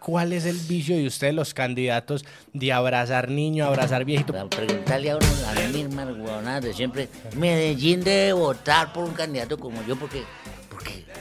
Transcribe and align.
cuál 0.00 0.32
es 0.32 0.44
el 0.46 0.56
vicio 0.56 0.96
de 0.96 1.06
ustedes, 1.06 1.34
los 1.34 1.54
candidatos, 1.54 2.24
de 2.52 2.72
abrazar 2.72 3.30
niño, 3.30 3.64
abrazar 3.64 4.04
viejito. 4.04 4.32
Para 4.32 4.48
preguntarle 4.50 5.10
a 5.12 5.16
uno 5.16 5.26
las 5.54 5.72
mismas 5.72 6.06
huevonadas 6.08 6.64
de 6.64 6.74
siempre. 6.74 7.08
Medellín 7.36 8.02
debe 8.02 8.32
votar 8.32 8.92
por 8.92 9.04
un 9.04 9.14
candidato 9.14 9.58
como 9.58 9.84
yo 9.86 9.96
porque 9.96 10.24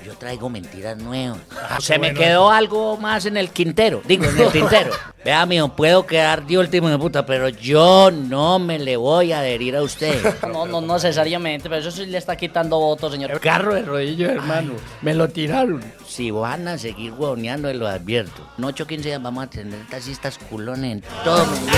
yo 0.09 0.15
traigo 0.15 0.49
mentiras 0.49 0.97
nuevas. 0.97 1.37
Se 1.79 1.99
me 1.99 2.07
bueno. 2.07 2.19
quedó 2.19 2.49
algo 2.49 2.97
más 2.97 3.27
en 3.27 3.37
el 3.37 3.51
quintero, 3.51 4.01
digo, 4.05 4.25
en 4.25 4.39
el 4.39 4.47
tintero. 4.51 4.91
Vea, 5.23 5.45
mijo, 5.45 5.69
puedo 5.75 6.07
quedar 6.07 6.47
de 6.47 6.57
último 6.57 6.89
de 6.89 6.97
puta, 6.97 7.27
pero 7.27 7.49
yo 7.49 8.09
no 8.09 8.57
me 8.57 8.79
le 8.79 8.97
voy 8.97 9.33
a 9.33 9.39
adherir 9.39 9.75
a 9.75 9.83
usted. 9.83 10.19
No, 10.49 10.65
no, 10.65 10.81
no 10.81 10.95
necesariamente, 10.95 11.69
pero 11.69 11.81
eso 11.81 11.91
sí 11.91 12.07
le 12.07 12.17
está 12.17 12.35
quitando 12.35 12.79
votos, 12.79 13.11
señor. 13.11 13.31
El 13.31 13.39
carro 13.39 13.75
de 13.75 13.83
rodillo, 13.83 14.31
hermano. 14.31 14.73
Me 15.03 15.13
lo 15.13 15.29
tiraron. 15.29 15.83
Si 16.07 16.31
van 16.31 16.67
a 16.67 16.77
seguir 16.77 17.11
huevoneando, 17.11 17.71
lo 17.73 17.87
advierto. 17.87 18.41
En 18.57 18.63
8 18.63 18.83
o 18.83 18.87
15 18.87 19.09
días 19.09 19.21
vamos 19.21 19.43
a 19.43 19.49
tener 19.49 19.85
taxistas 19.87 20.39
culones 20.39 20.93
en 20.93 21.03
todo 21.23 21.45
mundo. 21.45 21.71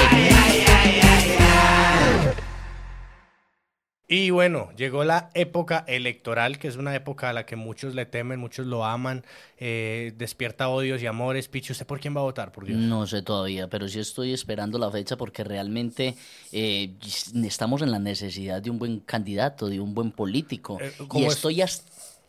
Y 4.14 4.30
bueno, 4.30 4.68
llegó 4.76 5.06
la 5.06 5.30
época 5.36 5.86
electoral, 5.88 6.60
que 6.60 6.68
es 6.68 6.76
una 6.76 6.94
época 6.94 7.30
a 7.30 7.34
la 7.34 7.46
que 7.46 7.56
muchos 7.56 7.96
le 7.96 8.06
temen, 8.06 8.42
muchos 8.42 8.66
lo 8.68 8.84
aman, 8.84 9.24
eh, 9.58 10.12
despierta 10.18 10.68
odios 10.68 11.02
y 11.02 11.06
amores. 11.06 11.48
Pichi, 11.48 11.72
¿usted 11.72 11.86
por 11.86 12.02
quién 12.02 12.14
va 12.14 12.20
a 12.20 12.24
votar, 12.24 12.52
por 12.52 12.66
Dios? 12.66 12.78
No 12.78 13.08
sé 13.08 13.22
todavía, 13.22 13.70
pero 13.70 13.88
sí 13.88 14.00
estoy 14.00 14.34
esperando 14.34 14.78
la 14.78 14.92
fecha 14.92 15.16
porque 15.16 15.46
realmente 15.46 16.18
eh, 16.52 16.92
estamos 17.46 17.82
en 17.84 17.92
la 17.92 18.00
necesidad 18.00 18.62
de 18.62 18.70
un 18.70 18.80
buen 18.80 19.00
candidato, 19.00 19.70
de 19.70 19.80
un 19.80 19.94
buen 19.94 20.12
político. 20.12 20.78
Eh, 20.82 20.92
y 21.14 21.23
estoy 21.23 21.62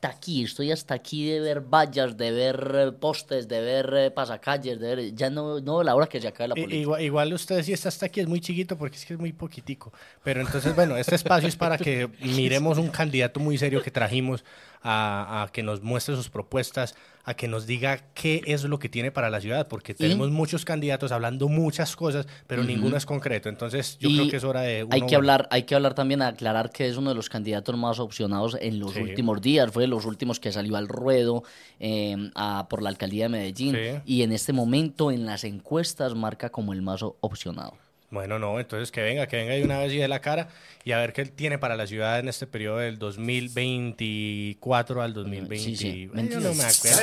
hasta 0.02 0.16
aquí, 0.16 0.42
estoy 0.42 0.72
hasta 0.72 0.94
aquí 0.94 1.28
de 1.28 1.38
ver 1.38 1.60
vallas, 1.60 2.16
de 2.16 2.32
ver 2.32 2.72
eh, 2.74 2.92
postes, 2.92 3.46
de 3.46 3.60
ver 3.60 3.94
eh, 3.96 4.10
pasacalles, 4.10 4.80
de 4.80 4.96
ver... 4.96 5.14
Ya 5.14 5.30
no, 5.30 5.60
no 5.60 5.84
la 5.84 5.94
hora 5.94 6.08
que 6.08 6.20
se 6.20 6.26
acabe 6.26 6.48
la 6.48 6.54
política. 6.56 6.76
Igual, 6.76 7.02
igual 7.02 7.32
usted 7.32 7.62
si 7.62 7.72
está 7.72 7.88
hasta 7.88 8.06
aquí 8.06 8.18
es 8.18 8.26
muy 8.26 8.40
chiquito 8.40 8.76
porque 8.76 8.96
es 8.96 9.06
que 9.06 9.14
es 9.14 9.20
muy 9.20 9.32
poquitico. 9.32 9.92
Pero 10.24 10.40
entonces, 10.40 10.74
bueno, 10.74 10.96
este 10.96 11.14
espacio 11.14 11.48
es 11.48 11.54
para 11.54 11.78
que 11.78 12.08
miremos 12.20 12.78
un 12.78 12.88
candidato 12.88 13.38
muy 13.38 13.56
serio 13.58 13.80
que 13.80 13.92
trajimos 13.92 14.44
a, 14.82 15.42
a 15.44 15.52
que 15.52 15.62
nos 15.62 15.82
muestre 15.82 16.16
sus 16.16 16.28
propuestas, 16.28 16.94
a 17.24 17.34
que 17.34 17.46
nos 17.46 17.66
diga 17.66 17.98
qué 18.14 18.42
es 18.46 18.64
lo 18.64 18.80
que 18.80 18.88
tiene 18.88 19.12
para 19.12 19.30
la 19.30 19.40
ciudad, 19.40 19.68
porque 19.68 19.94
tenemos 19.94 20.30
muchos 20.32 20.64
candidatos 20.64 21.12
hablando 21.12 21.48
muchas 21.48 21.94
cosas, 21.94 22.26
pero 22.48 22.64
ninguno 22.64 22.96
es 22.96 23.06
concreto. 23.06 23.48
Entonces, 23.48 23.96
yo 24.00 24.08
Y 24.08 24.16
creo 24.16 24.28
que 24.30 24.36
es 24.38 24.44
hora 24.44 24.62
de... 24.62 24.82
uno 24.82 24.92
hay 24.92 25.02
que 25.06 25.14
hablar, 25.14 25.46
hay 25.52 25.62
que 25.62 25.76
hablar 25.76 25.94
también, 25.94 26.20
aclarar 26.20 26.70
que 26.70 26.88
es 26.88 26.96
uno 26.96 27.10
de 27.10 27.14
los 27.14 27.28
candidatos 27.28 27.76
más 27.76 28.00
opcionados 28.00 28.56
en 28.60 28.80
los 28.80 28.92
Sí. 28.94 29.00
últimos 29.02 29.40
días. 29.40 29.70
Fue 29.70 29.84
de 29.84 29.86
los 29.88 30.04
últimos 30.04 30.40
que 30.40 30.50
salió 30.50 30.76
al 30.76 30.88
ruedo 30.88 31.44
eh, 31.78 32.16
a- 32.34 32.66
por 32.68 32.82
la 32.82 32.88
alcaldía 32.88 33.26
de 33.26 33.28
Medellín. 33.28 33.76
Sí. 33.76 34.00
Y 34.04 34.22
en 34.22 34.32
este 34.32 34.52
momento 34.52 35.12
en 35.12 35.24
las 35.24 35.44
encuestas 35.44 36.16
marca 36.16 36.50
como 36.50 36.72
el 36.72 36.82
más 36.82 37.02
opcionado. 37.02 37.74
Bueno, 38.12 38.38
no, 38.38 38.60
entonces 38.60 38.92
que 38.92 39.00
venga, 39.00 39.26
que 39.26 39.36
venga 39.38 39.54
de 39.54 39.64
una 39.64 39.78
vez 39.78 39.90
y 39.90 39.96
de 39.96 40.06
la 40.06 40.20
cara 40.20 40.48
y 40.84 40.92
a 40.92 40.98
ver 40.98 41.14
qué 41.14 41.22
él 41.22 41.32
tiene 41.32 41.58
para 41.58 41.76
la 41.76 41.86
ciudad 41.86 42.18
en 42.18 42.28
este 42.28 42.46
periodo 42.46 42.76
del 42.76 42.98
2024 42.98 45.00
al 45.00 45.14
2020. 45.14 45.58
Sí, 45.58 45.76
sí, 45.76 45.88
Ay, 45.88 46.06
yo 46.08 46.12
22. 46.12 46.42
no 46.42 46.54
me 46.54 46.64
acuerdo. 46.64 47.00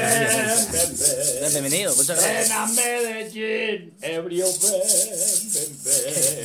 Bienvenido, 1.51 1.95
muchas 1.95 2.21
gracias. 2.21 2.75
Medellín, 2.75 3.93
ebrio, 4.03 4.45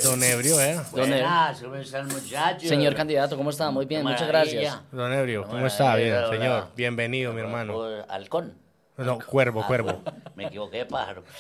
Don 0.03 0.23
Ebrio, 0.23 0.59
¿eh? 0.63 0.81
Don 0.93 1.13
Ebrio. 1.13 2.59
Señor 2.61 2.95
candidato, 2.95 3.37
¿cómo 3.37 3.51
está? 3.51 3.71
Muy 3.71 3.85
bien, 3.85 4.03
muchas 4.03 4.27
gracias. 4.27 4.79
Don 4.91 5.13
Ebrio, 5.13 5.45
¿cómo 5.47 5.67
está? 5.67 5.95
Bien, 5.97 6.15
hola, 6.15 6.31
señor. 6.31 6.47
hola. 6.49 6.69
Bienvenido, 6.75 7.35
mi 7.35 7.43
hermano. 7.43 7.83
Halcón. 8.09 8.55
No, 8.97 9.19
cuervo, 9.19 9.61
Ah, 9.63 9.67
cuervo. 9.67 10.03
Me 10.37 10.47
equivoqué 10.47 10.87
pájaro. 10.87 11.23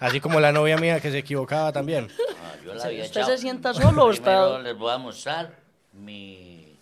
Así 0.00 0.20
como 0.20 0.40
la 0.40 0.52
novia 0.52 0.76
mía 0.76 1.00
que 1.00 1.10
se 1.10 1.18
equivocaba 1.18 1.72
también. 1.72 2.08
Ah, 2.42 2.52
yo 2.64 2.74
la 2.74 2.84
había 2.84 3.04
¿Usted 3.04 3.20
echado. 3.20 3.36
se 3.36 3.38
sienta 3.38 3.74
solo 3.74 4.04
o 4.04 4.10
está...? 4.10 4.42
Primero 4.42 4.62
les 4.62 4.76
voy 4.76 4.92
a 4.92 4.98
mostrar 4.98 5.54
mi, 5.92 6.78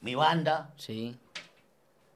mi 0.00 0.14
banda, 0.14 0.70
Sí, 0.76 1.16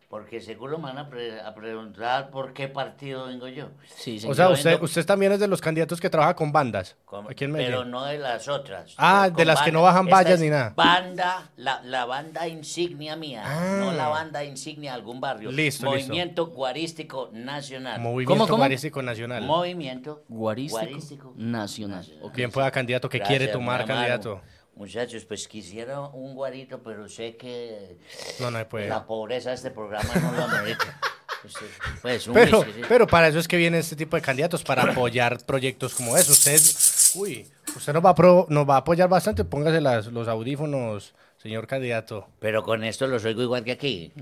porque 0.09 0.41
seguro 0.41 0.79
me 0.79 0.85
van 0.85 0.99
a, 0.99 1.09
pre- 1.09 1.41
a 1.41 1.53
preguntar 1.55 2.31
por 2.31 2.53
qué 2.53 2.69
partido 2.69 3.27
vengo 3.27 3.49
yo. 3.49 3.69
sí, 3.97 4.21
O 4.27 4.35
sea, 4.35 4.51
usted, 4.51 5.05
también 5.05 5.33
es 5.33 5.41
de 5.41 5.49
los 5.49 5.61
candidatos 5.61 6.01
que 6.01 6.09
trabaja 6.09 6.35
con 6.37 6.53
bandas. 6.53 6.97
Con- 7.05 7.29
Aquí 7.29 7.45
en 7.45 7.53
pero 7.55 7.85
no 7.85 8.05
de 8.05 8.19
las 8.19 8.47
otras. 8.47 8.95
Ah, 8.99 9.31
de 9.35 9.45
las 9.45 9.63
que 9.63 9.73
no 9.73 9.83
bajan 9.83 10.07
vallas 10.07 10.35
es 10.35 10.41
ni 10.41 10.49
nada. 10.51 10.73
Banda, 10.77 11.51
la, 11.57 11.83
la 11.83 12.05
banda 12.05 12.47
insignia 12.47 13.17
mía, 13.17 13.43
Ah. 13.45 13.79
no 13.81 13.93
la 13.93 14.09
banda 14.09 14.45
insignia 14.45 14.93
de 14.93 14.97
algún 14.97 15.21
barrio. 15.21 15.51
Listo, 15.51 15.87
listo. 15.93 16.07
Movimiento 16.09 16.47
Guarístico 16.47 17.31
Nacional. 17.33 18.01
Movimiento 18.01 18.33
¿Cómo, 18.35 18.47
cómo? 18.47 18.59
Guarístico 18.59 19.03
Nacional. 19.03 19.43
Movimiento 19.45 20.23
Guarístico, 20.29 21.33
Nacional. 21.37 22.07
Ok. 22.23 22.35
Bien 22.35 22.51
pueda 22.51 22.71
candidato 22.71 23.09
que 23.09 23.21
quiere 23.21 23.49
tomar 23.49 23.81
hermano. 23.81 24.41
Muchachos, 24.77 25.25
pues 25.25 25.49
quisiera 25.49 26.01
un 26.01 26.35
guarito, 26.35 26.83
pero 26.83 27.09
sé 27.09 27.37
que 27.37 27.97
No, 28.41 28.51
no 28.51 28.69
puede. 28.69 28.89
la 28.89 29.07
pobreza 29.07 29.49
de 29.51 29.57
este 29.57 29.71
programa 29.71 30.15
no 30.15 30.33
lo 30.33 30.45
amerita. 30.45 31.01
Pues, 31.43 31.55
eh, 31.57 31.67
Pues, 32.03 32.27
un 32.29 32.35
Pero, 32.35 32.59
whisky, 32.61 32.73
sí. 32.73 32.81
pero 32.89 33.07
para 33.07 33.29
eso 33.29 33.39
es 33.39 33.47
que 33.47 33.57
viene 33.57 33.79
este 33.79 33.95
tipo 33.95 34.17
de 34.17 34.23
candidatos, 34.23 34.65
para 34.65 34.83
apoyar 34.83 35.39
proyectos 35.45 35.95
como 35.95 36.17
esos. 36.17 36.39
Usted, 36.39 37.21
uy, 37.21 37.47
usted 37.77 37.93
nos 37.93 38.05
va 38.05 38.11
a, 38.11 38.15
pro- 38.17 38.47
nos 38.49 38.69
va 38.69 38.75
a 38.77 38.79
apoyar 38.79 39.09
bastante. 39.09 39.45
Póngase 39.45 39.81
las, 39.81 40.07
los 40.07 40.27
audífonos, 40.27 41.15
señor 41.41 41.67
candidato. 41.69 42.27
Pero 42.41 42.63
con 42.65 42.83
esto 42.83 43.07
los 43.07 43.25
oigo 43.25 43.43
igual 43.43 43.63
que 43.63 43.73
aquí. 43.73 44.13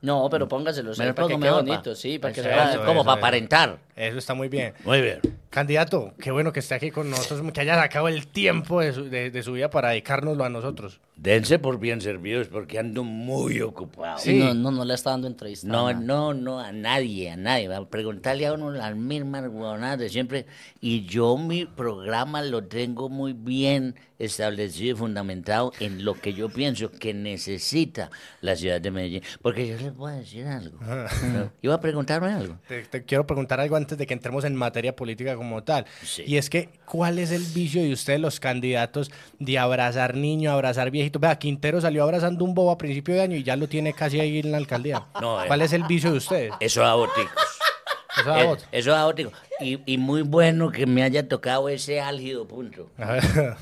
No, 0.00 0.28
pero 0.30 0.48
póngaselo, 0.48 0.90
Me 0.96 1.12
para 1.12 1.28
que 1.28 1.34
pongo 1.34 1.40
quede 1.40 1.50
bonito, 1.52 1.94
sí, 1.94 2.18
para 2.18 2.34
que 2.34 2.40
Eso, 2.40 2.48
se 2.48 2.54
vea. 2.56 2.64
como 2.84 3.00
eso, 3.00 3.04
para 3.04 3.12
eso. 3.18 3.26
aparentar. 3.26 3.78
Eso 3.94 4.18
está 4.18 4.34
muy 4.34 4.48
bien. 4.48 4.74
Muy 4.84 5.00
bien. 5.02 5.20
Candidato, 5.56 6.12
qué 6.20 6.30
bueno 6.30 6.52
que 6.52 6.60
esté 6.60 6.74
aquí 6.74 6.90
con 6.90 7.08
nosotros, 7.08 7.40
que 7.50 7.62
haya 7.62 7.76
el 8.08 8.26
tiempo 8.26 8.82
de 8.82 8.92
su, 8.92 9.08
de- 9.08 9.30
de 9.30 9.42
su 9.42 9.52
vida 9.54 9.70
para 9.70 9.88
dedicárnoslo 9.88 10.44
a 10.44 10.50
nosotros. 10.50 11.00
Dense 11.16 11.58
por 11.58 11.80
bien 11.80 12.02
servidos 12.02 12.48
porque 12.48 12.78
ando 12.78 13.02
muy 13.02 13.62
ocupado. 13.62 14.18
Sí. 14.18 14.38
No, 14.38 14.52
no, 14.52 14.70
no 14.70 14.84
le 14.84 14.92
está 14.92 15.10
dando 15.10 15.26
entrevista. 15.26 15.66
No, 15.66 15.90
nada. 15.90 16.04
no, 16.04 16.34
no, 16.34 16.60
a 16.60 16.72
nadie, 16.72 17.30
a 17.30 17.36
nadie. 17.36 17.68
Va 17.68 17.78
a 17.78 17.88
preguntarle 17.88 18.46
a 18.46 18.52
uno 18.52 18.70
las 18.70 18.94
mismas 18.94 19.44
huevonadas 19.44 19.98
de 19.98 20.10
siempre. 20.10 20.44
Y 20.80 21.06
yo 21.06 21.38
mi 21.38 21.64
programa 21.64 22.42
lo 22.42 22.64
tengo 22.64 23.08
muy 23.08 23.32
bien 23.32 23.94
establecido 24.18 24.94
y 24.94 24.98
fundamentado 24.98 25.72
en 25.80 26.04
lo 26.04 26.14
que 26.14 26.32
yo 26.32 26.48
pienso 26.48 26.90
que 26.90 27.12
necesita 27.12 28.10
la 28.40 28.56
ciudad 28.56 28.80
de 28.80 28.90
Medellín. 28.90 29.22
Porque 29.42 29.66
yo 29.66 29.76
les 29.76 29.94
voy 29.94 30.12
a 30.12 30.16
decir 30.16 30.46
algo. 30.46 30.78
¿no? 30.80 31.50
¿Iba 31.62 31.74
a 31.74 31.80
preguntarme 31.80 32.28
algo? 32.28 32.58
Te, 32.68 32.82
te 32.82 33.04
quiero 33.04 33.26
preguntar 33.26 33.60
algo 33.60 33.76
antes 33.76 33.96
de 33.96 34.06
que 34.06 34.14
entremos 34.14 34.44
en 34.44 34.54
materia 34.54 34.94
política 34.94 35.34
como 35.36 35.62
tal. 35.62 35.86
Sí. 36.02 36.24
Y 36.26 36.36
es 36.36 36.50
que, 36.50 36.70
¿cuál 36.84 37.18
es 37.18 37.30
el 37.30 37.42
vicio 37.42 37.82
de 37.82 37.92
ustedes, 37.92 38.20
los 38.20 38.40
candidatos, 38.40 39.10
de 39.38 39.58
abrazar 39.58 40.14
niño, 40.14 40.50
abrazar 40.50 40.90
viejito? 41.06 41.18
Vea, 41.18 41.38
Quintero 41.38 41.80
salió 41.80 42.02
abrazando 42.02 42.44
un 42.44 42.54
bobo 42.54 42.70
a 42.70 42.78
principio 42.78 43.14
de 43.14 43.22
año 43.22 43.36
y 43.36 43.42
ya 43.42 43.56
lo 43.56 43.68
tiene 43.68 43.92
casi 43.92 44.20
ahí 44.20 44.38
en 44.40 44.50
la 44.52 44.58
alcaldía. 44.58 45.04
No, 45.20 45.42
eh. 45.42 45.46
¿Cuál 45.46 45.62
es 45.62 45.72
el 45.72 45.84
vicio 45.84 46.10
de 46.12 46.18
ustedes? 46.18 46.52
Eso 46.60 46.82
es 46.82 46.86
aborticos. 46.88 47.32
Eso 48.20 48.30
da 48.30 48.40
Eh, 48.42 48.46
voto. 48.46 48.64
Eso 48.72 48.90
es 48.90 48.96
abortico. 48.96 49.32
Y, 49.60 49.80
y 49.92 49.98
muy 49.98 50.22
bueno 50.22 50.70
que 50.70 50.86
me 50.86 51.02
haya 51.02 51.28
tocado 51.28 51.68
ese 51.68 52.00
álgido 52.00 52.46
punto. 52.46 52.90
A 52.98 53.12
ver. 53.12 53.56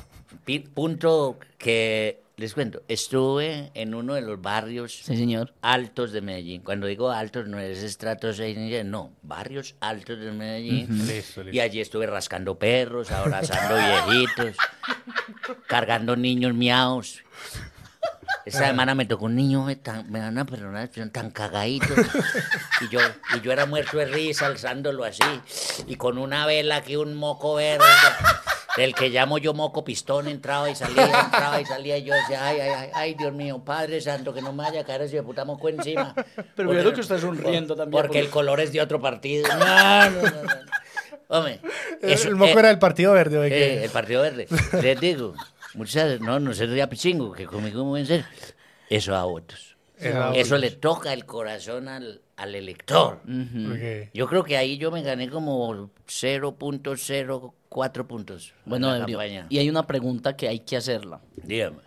Pi- 0.44 0.58
punto 0.60 1.38
que, 1.58 2.20
les 2.36 2.52
cuento, 2.54 2.82
estuve 2.88 3.70
en 3.74 3.94
uno 3.94 4.14
de 4.14 4.20
los 4.20 4.42
barrios 4.42 4.92
Sí, 5.04 5.16
señor. 5.16 5.52
altos 5.62 6.12
de 6.12 6.20
Medellín. 6.20 6.60
Cuando 6.62 6.86
digo 6.88 7.10
altos 7.10 7.46
no 7.46 7.58
es 7.60 7.82
estrato 7.82 8.32
6, 8.32 8.56
ni 8.58 8.68
siete, 8.68 8.84
no, 8.84 9.12
barrios 9.22 9.74
altos 9.80 10.18
de 10.18 10.32
Medellín. 10.32 10.86
Listo, 11.06 11.42
listo. 11.42 11.50
Y 11.56 11.60
allí 11.60 11.80
estuve 11.80 12.06
rascando 12.06 12.58
perros, 12.58 13.10
abrazando 13.12 13.76
viejitos, 14.08 14.56
cargando 15.66 16.16
niños 16.16 16.54
miaos. 16.54 17.20
Esta 18.46 18.66
semana 18.66 18.94
me 18.94 19.06
tocó 19.06 19.24
un 19.24 19.36
niño, 19.36 19.70
eh, 19.70 19.76
tan, 19.76 20.10
me 20.10 20.20
van 20.20 20.36
a 20.36 20.44
perdonar, 20.44 20.90
tan 21.12 21.30
cagadito. 21.30 21.86
Y 22.82 22.88
yo, 22.90 23.00
y 23.34 23.40
yo 23.40 23.52
era 23.52 23.64
muerto 23.64 23.96
de 23.96 24.04
risa 24.04 24.46
alzándolo 24.46 25.04
así. 25.04 25.22
Y 25.86 25.96
con 25.96 26.18
una 26.18 26.44
vela 26.44 26.76
aquí, 26.76 26.96
un 26.96 27.14
moco 27.14 27.54
verde, 27.54 27.84
del 28.76 28.94
que 28.94 29.08
llamo 29.08 29.38
yo 29.38 29.54
moco 29.54 29.82
pistón, 29.82 30.28
entraba 30.28 30.68
y 30.68 30.74
salía, 30.74 31.20
entraba 31.20 31.58
y 31.60 31.64
salía. 31.64 31.96
Y 31.96 32.04
yo 32.04 32.12
decía, 32.14 32.46
ay, 32.46 32.60
ay, 32.60 32.70
ay, 32.76 32.90
ay, 32.92 33.14
Dios 33.14 33.32
mío, 33.32 33.62
Padre 33.64 34.00
Santo, 34.02 34.34
que 34.34 34.42
no 34.42 34.52
me 34.52 34.64
vaya 34.64 34.82
a 34.82 34.84
caer 34.84 35.02
ese 35.02 35.22
puta 35.22 35.46
moco 35.46 35.70
encima. 35.70 36.12
Pero 36.54 36.68
Porque- 36.68 36.82
veo 36.82 36.92
que 36.92 37.00
está 37.00 37.18
sonriendo 37.18 37.74
también, 37.74 37.92
Porque 37.92 38.08
porque- 38.08 38.20
el 38.20 38.28
color 38.30 38.60
es 38.60 38.72
de 38.72 38.80
otro 38.82 39.00
partido. 39.00 39.48
No, 39.58 40.10
no, 40.10 40.20
no. 40.22 40.30
no. 40.42 40.50
Hombre, 41.28 41.60
eso- 42.02 42.28
el 42.28 42.36
moco 42.36 42.50
eh, 42.50 42.58
era 42.58 42.68
del 42.68 42.78
Partido 42.78 43.12
Verde. 43.12 43.46
eh, 43.48 43.84
el 43.84 43.90
Partido 43.90 44.22
Verde. 44.22 44.46
Les 44.82 45.00
digo, 45.00 45.34
muchachos, 45.74 46.20
no, 46.20 46.38
no 46.40 46.52
se 46.54 46.66
ría 46.66 46.88
pichingo, 46.88 47.32
que 47.32 47.46
conmigo 47.46 47.84
muy 47.84 48.00
en 48.00 48.06
serio. 48.06 48.26
Eso 48.90 49.12
da 49.12 49.24
votos. 49.24 49.76
Eso 49.98 50.18
da 50.18 50.30
Eso 50.34 50.54
votos. 50.56 50.60
le 50.60 50.70
toca 50.72 51.12
el 51.12 51.24
corazón 51.24 51.88
al, 51.88 52.20
al 52.36 52.54
elector. 52.54 53.20
Ok. 53.24 54.10
Yo 54.12 54.26
creo 54.28 54.44
que 54.44 54.56
ahí 54.56 54.76
yo 54.76 54.90
me 54.90 55.02
gané 55.02 55.30
como 55.30 55.90
0.04 56.06 58.06
puntos. 58.06 58.52
Bueno, 58.64 58.94
en 58.94 59.00
la 59.16 59.46
y 59.48 59.58
hay 59.58 59.70
una 59.70 59.86
pregunta 59.86 60.36
que 60.36 60.48
hay 60.48 60.60
que 60.60 60.76
hacerla. 60.76 61.20
Dígame. 61.36 61.78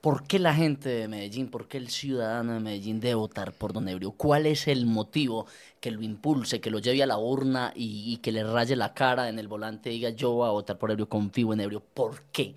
¿Por 0.00 0.26
qué 0.26 0.40
la 0.40 0.52
gente 0.52 0.88
de 0.88 1.06
Medellín, 1.06 1.48
por 1.48 1.68
qué 1.68 1.78
el 1.78 1.88
ciudadano 1.88 2.54
de 2.54 2.60
Medellín 2.60 2.98
debe 2.98 3.14
votar 3.14 3.52
por 3.52 3.72
Don 3.72 3.88
Ebrio? 3.88 4.10
¿Cuál 4.10 4.46
es 4.46 4.66
el 4.66 4.84
motivo 4.84 5.46
que 5.82 5.90
lo 5.90 6.00
impulse, 6.00 6.60
que 6.60 6.70
lo 6.70 6.78
lleve 6.78 7.02
a 7.02 7.06
la 7.06 7.18
urna 7.18 7.72
y, 7.74 8.12
y 8.12 8.18
que 8.18 8.30
le 8.30 8.44
raye 8.44 8.76
la 8.76 8.94
cara 8.94 9.28
en 9.28 9.40
el 9.40 9.48
volante 9.48 9.90
y 9.90 9.94
diga 9.94 10.10
yo 10.10 10.30
voy 10.30 10.46
a 10.46 10.52
votar 10.52 10.78
por 10.78 10.92
Ebrio, 10.92 11.08
confío 11.08 11.52
en 11.52 11.60
Ebrio? 11.60 11.80
¿Por 11.80 12.22
qué? 12.30 12.54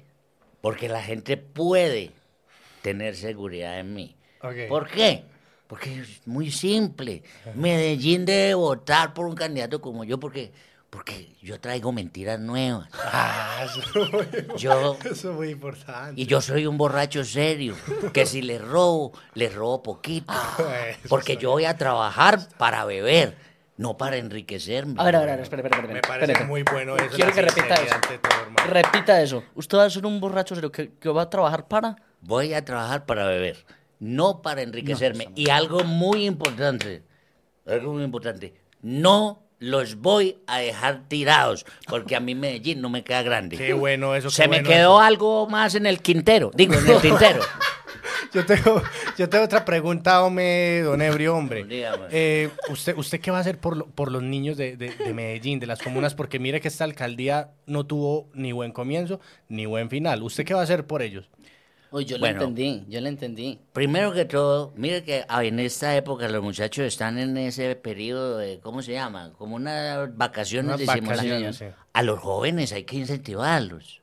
Porque 0.62 0.88
la 0.88 1.02
gente 1.02 1.36
puede 1.36 2.12
tener 2.84 3.16
seguridad 3.16 3.80
en 3.80 3.96
mí. 3.96 4.16
¿Por 4.70 4.88
qué? 4.88 5.24
Porque 5.66 6.02
es 6.02 6.22
muy 6.28 6.52
simple. 6.52 7.24
Medellín 7.56 8.28
debe 8.28 8.54
votar 8.54 9.16
por 9.16 9.26
un 9.26 9.34
candidato 9.34 9.82
como 9.82 10.04
yo 10.04 10.20
porque, 10.20 10.52
porque 10.96 11.36
yo 11.42 11.60
traigo 11.60 11.92
mentiras 11.92 12.40
nuevas. 12.40 12.88
Ah, 12.94 13.66
eso 13.66 13.82
es 13.82 14.14
muy, 14.14 14.58
Yo, 14.58 14.98
eso 15.04 15.30
es 15.32 15.36
muy 15.36 15.50
importante. 15.50 16.22
y 16.22 16.26
yo 16.26 16.40
soy 16.40 16.66
un 16.68 16.78
borracho 16.78 17.26
serio, 17.26 17.76
que 18.14 18.26
si 18.26 18.42
le 18.42 18.60
robo, 18.60 19.12
le 19.34 19.50
robo 19.50 19.84
poquito. 19.84 20.32
Eso 20.88 21.10
Porque 21.10 21.36
yo 21.36 21.52
voy 21.52 21.66
a 21.66 21.76
trabajar 21.76 22.40
para 22.58 22.86
beber, 22.86 23.36
no 23.76 23.98
para 23.98 24.16
enriquecerme. 24.16 24.96
A 24.98 25.04
ver, 25.04 25.18
a 25.18 25.20
ver, 25.20 25.30
a 25.32 25.32
ver, 25.34 25.42
espera, 25.42 25.62
espera, 25.64 25.82
espera. 25.82 25.94
Me 25.96 26.02
parece 26.02 26.46
muy 26.46 26.64
bueno 26.64 26.96
eso. 26.96 27.14
Quiero 27.14 27.34
que 27.34 27.42
repita 27.42 27.76
eso. 27.76 27.96
ante 27.96 28.18
todo, 28.18 28.42
hermano. 28.44 28.72
Repita 28.74 29.22
eso. 29.22 29.44
¿Usted 29.54 29.78
va 29.78 29.84
a 29.84 29.90
ser 29.90 30.06
un 30.06 30.22
borracho 30.22 30.56
serio 30.56 30.72
que, 30.72 30.94
que 30.94 31.10
va 31.10 31.24
a 31.24 31.30
trabajar 31.30 31.68
para? 31.68 31.98
Voy 32.22 32.54
a 32.54 32.64
trabajar 32.64 33.06
para 33.06 33.26
beber, 33.28 33.66
no 34.00 34.42
para 34.42 34.62
enriquecerme. 34.62 35.28
y 35.36 35.50
algo 35.50 35.84
muy 35.84 36.26
importante, 36.26 37.04
algo 37.66 37.92
muy 37.92 38.04
importante, 38.04 38.54
no 38.82 39.45
los 39.60 39.96
voy 39.96 40.38
a 40.48 40.60
dejar 40.60 41.04
tirados, 41.08 41.66
porque 41.88 42.16
a 42.16 42.20
mí 42.20 42.36
Medellín 42.36 42.82
no 42.82 42.90
me 42.90 43.04
queda 43.04 43.22
grande. 43.24 43.58
Qué 43.58 43.74
bueno 43.74 44.16
eso. 44.16 44.30
Se 44.30 44.44
qué 44.44 44.48
me 44.50 44.58
bueno 44.58 44.70
quedó 44.70 44.96
eso. 44.98 45.02
algo 45.02 45.48
más 45.48 45.76
en 45.76 45.86
el 45.86 46.02
quintero, 46.02 46.52
digo, 46.54 46.74
en 46.76 46.88
el 46.88 47.02
tintero. 47.02 47.42
Yo 48.34 48.46
tengo, 48.46 48.84
yo 49.18 49.30
tengo 49.30 49.46
otra 49.46 49.64
pregunta, 49.64 50.22
hombre, 50.22 50.82
don 50.82 51.02
Ebrio, 51.02 51.36
hombre. 51.38 51.66
Eh, 52.12 52.50
¿usted, 52.70 52.98
¿Usted 52.98 53.22
qué 53.22 53.32
va 53.32 53.38
a 53.38 53.42
hacer 53.42 53.58
por, 53.60 53.78
lo- 53.78 53.86
por 53.86 54.12
los 54.12 54.22
niños 54.24 54.58
de, 54.58 54.76
de- 54.76 54.90
de 54.94 55.14
Medellín, 55.14 55.60
de 55.62 55.68
las 55.68 55.82
comunas? 55.82 56.16
Porque 56.16 56.38
mire 56.38 56.60
que 56.60 56.68
esta 56.68 56.84
alcaldía 56.84 57.52
no 57.66 57.86
tuvo 57.86 58.28
ni 58.34 58.52
buen 58.52 58.74
comienzo 58.74 59.22
ni 59.48 59.66
buen 59.66 59.90
final. 59.90 60.22
¿Usted 60.22 60.44
qué 60.44 60.54
va 60.54 60.60
a 60.60 60.64
hacer 60.64 60.86
por 60.86 61.02
ellos? 61.02 61.30
Uy, 61.96 62.04
yo 62.04 62.20
Bueno. 62.20 62.40
le 62.40 62.46
entendí, 62.46 62.86
yo 62.90 63.00
le 63.00 63.08
entendí. 63.08 63.60
Primero 63.72 64.12
que 64.12 64.26
todo, 64.26 64.74
mire 64.76 65.04
que 65.06 65.24
ah, 65.30 65.46
en 65.46 65.62
esta 65.62 65.96
época 65.96 66.28
los 66.28 66.44
muchachos 66.44 66.86
están 66.86 67.18
en 67.18 67.38
ese 67.38 67.74
periodo 67.78 68.38
de, 68.38 68.60
¿cómo 68.60 68.82
se 68.82 68.92
llama? 68.92 69.32
Como 69.38 69.56
unas 69.56 70.14
vacaciones, 70.18 70.76
Unas 70.76 70.86
vacaciones, 70.86 71.56
sí. 71.56 71.66
A 71.94 72.04
los 72.04 72.20
jóvenes 72.20 72.74
hay 72.74 72.84
que 72.84 72.98
incentivarlos. 72.98 74.02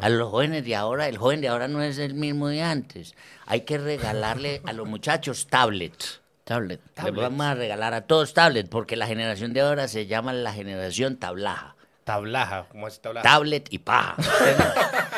A 0.00 0.08
los 0.10 0.30
jóvenes 0.30 0.64
de 0.64 0.76
ahora, 0.76 1.08
el 1.08 1.18
joven 1.18 1.40
de 1.40 1.48
ahora 1.48 1.66
no 1.66 1.82
es 1.82 1.98
el 1.98 2.14
mismo 2.14 2.46
de 2.46 2.62
antes. 2.62 3.16
Hay 3.46 3.62
que 3.62 3.78
regalarle 3.78 4.62
a 4.64 4.72
los 4.72 4.86
muchachos 4.86 5.48
tablets. 5.48 6.20
Tablet. 6.44 6.80
Les 7.02 7.14
vamos 7.14 7.46
a 7.46 7.54
regalar 7.54 7.94
a 7.94 8.02
todos 8.02 8.32
tablets, 8.32 8.68
porque 8.68 8.94
la 8.94 9.08
generación 9.08 9.52
de 9.54 9.62
ahora 9.62 9.88
se 9.88 10.06
llama 10.06 10.32
la 10.32 10.52
generación 10.52 11.16
tablaja. 11.16 11.74
Tablaja, 12.04 12.66
¿cómo 12.70 12.86
es 12.86 13.00
tablaja? 13.00 13.26
Tablet 13.28 13.66
y 13.72 13.78
paja. 13.78 14.14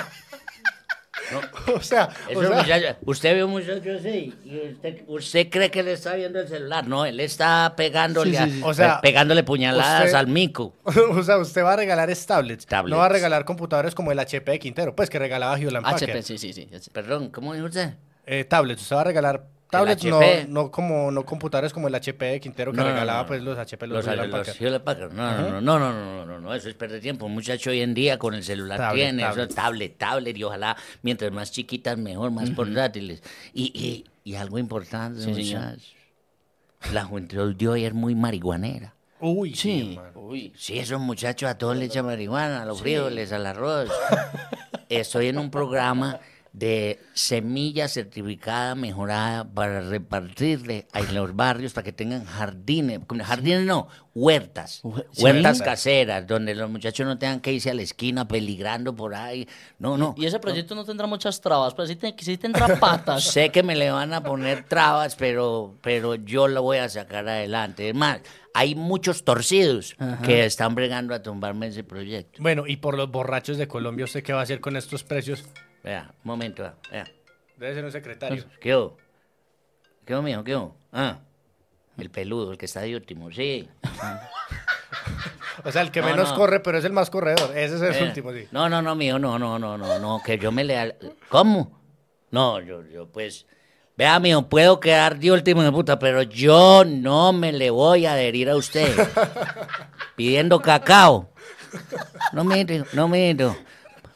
o 1.74 1.80
sea, 1.80 2.08
o 2.34 3.10
usted 3.10 3.34
ve 3.34 3.44
un 3.44 3.50
muchacho 3.50 3.90
así 3.98 4.34
y 4.44 4.72
usted, 4.72 5.02
usted 5.06 5.48
cree 5.50 5.70
que 5.70 5.82
le 5.82 5.92
está 5.92 6.14
viendo 6.14 6.40
el 6.40 6.48
celular. 6.48 6.86
No, 6.86 7.04
él 7.04 7.20
está 7.20 7.74
pegándole, 7.76 8.36
Sí, 8.36 8.50
sí. 8.50 8.60
O 8.64 8.74
sea, 8.74 8.94
eh, 8.94 8.98
pegándole 9.02 9.42
puñaladas 9.42 10.04
usted- 10.06 10.14
al 10.16 10.26
mico. 10.28 10.74
o 10.84 11.22
sea, 11.22 11.38
usted 11.38 11.62
va 11.62 11.72
a 11.74 11.76
regalar 11.76 12.10
es 12.10 12.24
tablets. 12.26 12.66
Tablets. 12.66 12.90
No 12.90 12.98
va 12.98 13.06
a 13.06 13.10
regalar 13.10 13.44
computadores 13.44 13.94
como 13.94 14.12
el 14.12 14.18
HP 14.18 14.52
de 14.52 14.58
Quintero, 14.58 14.94
pues 14.94 15.10
que 15.10 15.18
regalaba 15.18 15.58
Hewlett 15.58 15.82
Packard. 15.82 16.10
HP, 16.10 16.22
sí, 16.22 16.38
sí, 16.38 16.52
sí. 16.52 16.68
Perdón, 16.92 17.30
¿cómo 17.30 17.54
dijo 17.54 17.66
usted? 17.66 17.94
Eh, 18.26 18.44
tablets, 18.44 18.82
usted 18.82 18.96
va 18.96 19.00
a 19.02 19.04
regalar 19.04 19.46
tablets, 19.78 20.04
no, 20.04 20.20
no 20.64 20.70
como 20.70 21.10
no 21.10 21.24
computadores 21.24 21.72
como 21.72 21.88
el 21.88 21.94
HP 21.94 22.24
de 22.24 22.40
Quintero 22.40 22.72
que 22.72 22.78
No, 22.78 22.84
regalaba 22.84 23.22
no. 23.22 23.26
pues 23.26 23.42
los 23.42 23.58
HP, 23.58 23.86
los, 23.86 24.04
Los, 24.04 24.16
los. 24.16 25.12
No, 25.12 25.36
no, 25.36 25.60
no, 25.60 25.60
no, 25.60 25.78
no, 25.78 25.92
no, 25.92 26.26
no, 26.26 26.40
no, 26.40 26.54
eso 26.54 26.68
es 26.68 26.74
perder 26.74 27.00
tiempo. 27.00 27.26
Un 27.26 27.32
muchacho 27.34 27.70
hoy 27.70 27.80
en 27.80 27.94
día 27.94 28.18
con 28.18 28.34
el 28.34 28.42
celular 28.44 28.78
Tablet, 28.78 29.04
tiene, 29.04 29.22
tablet. 29.22 29.46
eso, 29.50 29.54
tablet, 29.54 29.98
tablet, 29.98 30.36
y 30.36 30.44
ojalá 30.44 30.76
mientras 31.02 31.32
más 31.32 31.50
chiquitas 31.52 31.96
mejor, 31.98 32.30
más 32.30 32.50
portátiles. 32.50 33.22
Y, 33.52 33.64
y, 33.74 34.04
y 34.30 34.34
algo 34.36 34.58
importante, 34.58 35.20
Sí, 35.22 35.30
muchachos. 35.30 35.94
La 36.92 37.04
juventud 37.04 37.54
de 37.54 37.68
hoy 37.68 37.84
es 37.84 37.94
muy 37.94 38.14
marihuanera. 38.14 38.94
Uy, 39.20 39.54
sí, 39.54 39.96
Sí. 39.96 39.98
Uy. 40.14 40.52
Sí, 40.56 40.78
esos 40.78 41.00
muchachos 41.00 41.48
a 41.48 41.56
todos 41.56 41.76
le 41.76 41.86
echan 41.86 42.04
marihuana, 42.04 42.62
a 42.62 42.64
los 42.66 42.80
frijoles, 42.82 43.32
al 43.32 43.46
arroz. 43.46 43.88
Estoy 44.88 45.28
en 45.28 45.38
un 45.38 45.50
programa 45.50 46.20
de 46.56 46.98
semilla 47.12 47.86
certificada 47.86 48.74
mejorada 48.74 49.44
para 49.44 49.82
repartirle 49.82 50.86
a 50.94 51.02
los 51.02 51.36
barrios 51.36 51.74
para 51.74 51.84
que 51.84 51.92
tengan 51.92 52.24
jardines, 52.24 53.00
jardines 53.24 53.66
no, 53.66 53.88
huertas, 54.14 54.80
Hue- 54.82 55.04
huertas 55.18 55.58
sí. 55.58 55.64
caseras, 55.64 56.26
donde 56.26 56.54
los 56.54 56.70
muchachos 56.70 57.06
no 57.06 57.18
tengan 57.18 57.40
que 57.40 57.52
irse 57.52 57.68
a 57.70 57.74
la 57.74 57.82
esquina 57.82 58.26
peligrando 58.26 58.96
por 58.96 59.14
ahí. 59.14 59.46
No, 59.78 59.98
no. 59.98 60.14
Y 60.16 60.24
ese 60.24 60.38
proyecto 60.40 60.74
no 60.74 60.86
tendrá 60.86 61.06
muchas 61.06 61.42
trabas, 61.42 61.74
pero 61.74 61.86
sí, 61.88 61.96
te- 61.96 62.14
sí 62.18 62.38
tendrá 62.38 62.66
patas. 62.80 63.22
Sé 63.24 63.50
que 63.50 63.62
me 63.62 63.76
le 63.76 63.90
van 63.90 64.14
a 64.14 64.22
poner 64.22 64.62
trabas, 64.64 65.14
pero, 65.14 65.74
pero 65.82 66.14
yo 66.14 66.48
lo 66.48 66.62
voy 66.62 66.78
a 66.78 66.88
sacar 66.88 67.28
adelante. 67.28 67.90
Es 67.90 67.94
más, 67.94 68.20
hay 68.54 68.74
muchos 68.74 69.24
torcidos 69.24 69.94
que 70.24 70.46
están 70.46 70.74
bregando 70.74 71.14
a 71.14 71.22
tumbarme 71.22 71.66
ese 71.66 71.84
proyecto. 71.84 72.42
Bueno, 72.42 72.66
y 72.66 72.78
por 72.78 72.96
los 72.96 73.10
borrachos 73.10 73.58
de 73.58 73.68
Colombia, 73.68 74.06
¿usted 74.06 74.22
qué 74.22 74.32
va 74.32 74.40
a 74.40 74.44
hacer 74.44 74.60
con 74.60 74.74
estos 74.76 75.04
precios? 75.04 75.44
Vea, 75.86 76.10
un 76.10 76.20
momento, 76.24 76.64
vea, 76.64 76.74
vea. 76.90 77.06
Debe 77.56 77.74
ser 77.74 77.84
un 77.84 77.92
secretario. 77.92 78.44
¿Qué 78.60 78.74
hubo? 78.74 78.96
¿Qué 80.04 80.14
hubo, 80.14 80.22
mijo? 80.22 80.42
¿Qué 80.42 80.56
hubo? 80.56 80.76
Ah, 80.92 81.20
el 81.96 82.10
peludo, 82.10 82.50
el 82.50 82.58
que 82.58 82.66
está 82.66 82.80
de 82.80 82.96
último, 82.96 83.30
sí. 83.30 83.68
O 85.64 85.72
sea, 85.72 85.82
el 85.82 85.90
que 85.90 86.00
No, 86.02 86.08
menos 86.08 86.30
no. 86.30 86.36
corre, 86.36 86.60
pero 86.60 86.76
es 86.78 86.84
el 86.84 86.92
más 86.92 87.08
corredor. 87.08 87.56
Ese 87.56 87.76
es 87.76 87.96
el 87.96 88.08
último, 88.08 88.30
sí. 88.32 88.46
No, 88.52 88.68
no, 88.68 88.82
no, 88.82 88.94
mijo, 88.94 89.18
no, 89.18 89.38
no, 89.38 89.58
no, 89.58 89.78
no, 89.78 89.98
no, 89.98 90.22
que 90.22 90.38
yo 90.38 90.52
me 90.52 90.64
le... 90.64 90.96
¿Cómo? 91.30 91.80
No, 92.30 92.60
yo, 92.60 92.84
yo, 92.86 93.06
pues... 93.08 93.46
Vea, 93.96 94.20
mijo, 94.20 94.48
puedo 94.48 94.78
quedar 94.80 95.18
de 95.18 95.32
último 95.32 95.62
de 95.62 95.72
puta, 95.72 95.98
pero 95.98 96.22
yo 96.22 96.84
no 96.84 97.32
me 97.32 97.52
le 97.52 97.70
voy 97.70 98.04
a 98.04 98.12
adherir 98.12 98.50
a 98.50 98.56
usted. 98.56 98.94
Pidiendo 100.16 100.60
cacao. 100.60 101.30
No, 102.32 102.44
mire, 102.44 102.84
no, 102.92 103.08
mire. 103.08 103.48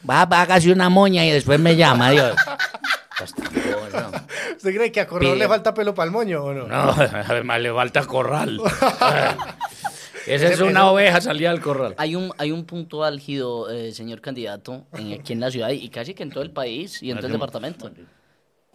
Va, 0.09 0.23
hágase 0.23 0.73
una 0.73 0.89
moña 0.89 1.25
y 1.27 1.31
después 1.31 1.59
me 1.61 1.77
llama, 1.77 2.09
adiós. 2.09 2.35
No. 3.93 4.11
¿Usted 4.57 4.75
cree 4.75 4.93
que 4.93 5.01
a 5.01 5.09
Pide- 5.09 5.37
le 5.37 5.49
falta 5.49 5.75
pelo 5.75 5.95
para 5.95 6.07
el 6.07 6.11
moño 6.13 6.43
o 6.45 6.53
no? 6.55 6.67
No, 6.67 6.91
además 7.29 7.61
le 7.61 7.73
falta 7.73 8.05
corral. 8.07 8.61
Esa 10.27 10.49
es 10.49 10.61
una 10.61 10.91
oveja 10.91 11.21
salida 11.21 11.51
del 11.51 11.61
corral. 11.61 11.95
Hay 11.99 12.15
un, 12.15 12.33
hay 12.39 12.51
un 12.53 12.65
punto 12.67 13.05
álgido, 13.05 13.71
eh, 13.71 13.93
señor 13.93 14.21
candidato, 14.21 14.87
en- 14.93 15.21
aquí 15.21 15.33
en 15.33 15.41
la 15.41 15.51
ciudad 15.51 15.71
y 15.71 15.89
casi 15.89 16.15
que 16.15 16.23
en 16.23 16.31
todo 16.31 16.43
el 16.43 16.51
país 16.51 17.03
y 17.03 17.11
en 17.11 17.17
todo 17.19 17.27
el 17.27 17.33
departamento. 17.35 17.91